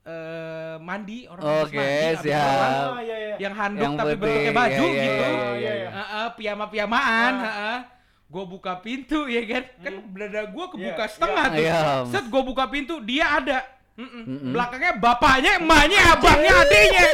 eh 0.03 0.77
mandi 0.79 1.27
orang 1.27 1.67
Oke, 1.67 1.75
mandi, 1.75 2.23
siap. 2.23 2.39
sholat, 2.39 2.87
Oh, 2.87 3.01
iya, 3.03 3.17
iya. 3.19 3.35
yang 3.43 3.55
handuk 3.55 3.83
Yang 3.83 3.95
tapi 3.97 4.07
putih, 4.07 4.23
bentuknya 4.23 4.53
baju 4.55 4.71
iya, 4.79 4.87
iya, 4.87 5.03
gitu. 5.03 5.25
iya, 5.27 5.51
iya, 5.51 5.73
iya. 5.75 5.89
Heeh, 5.91 6.27
piyama-piyamaan, 6.35 7.33
heeh. 7.43 7.79
Gue 8.27 8.45
buka 8.45 8.73
pintu 8.79 9.27
ya 9.27 9.43
kan, 9.45 9.63
kan 9.81 9.95
dada 10.13 10.43
gue 10.47 10.65
kebuka 10.69 11.05
Iya, 11.07 11.11
setengah 11.11 11.45
iya. 11.45 11.51
tuh. 11.51 11.63
Iya. 11.63 11.79
Set 12.07 12.27
gue 12.27 12.43
buka 12.45 12.65
pintu, 12.67 12.95
dia 13.03 13.27
ada. 13.35 13.59
Mm-mm. 13.97 14.23
Mm-mm. 14.23 14.51
Belakangnya 14.53 14.93
bapaknya, 14.95 15.53
emaknya, 15.59 16.01
abangnya, 16.13 16.53
adiknya. 16.55 17.07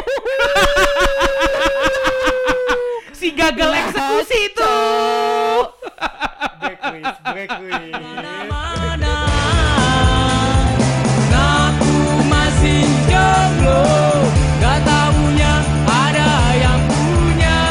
si 3.14 3.28
gagal 3.30 3.70
eksekusi 3.72 4.38
itu. 4.48 4.74
Quiz, 6.92 7.08
Ngaku 11.32 11.96
masih 12.28 12.84
jomblo. 13.08 13.80
Gak 14.60 14.84
ada 15.88 16.32
yang 16.52 16.80
punya. 16.92 17.64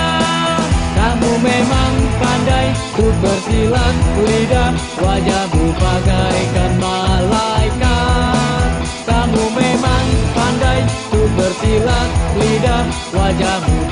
Kamu 0.97 1.31
memang 1.37 1.93
pandai 2.17 2.73
Tuh 2.97 3.13
bersilat 3.21 3.95
lidah. 4.25 4.73
Wajahmu 4.97 5.69
bagaikan 5.77 6.71
malaikat. 6.81 8.69
Kamu 9.05 9.43
memang 9.53 10.05
pandai 10.33 10.81
Tuh 11.13 11.29
bersilat 11.37 12.09
lidah. 12.41 12.89
Wajahmu 13.13 13.90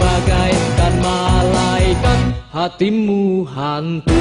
hatimu 2.53 3.45
hantu. 3.45 4.13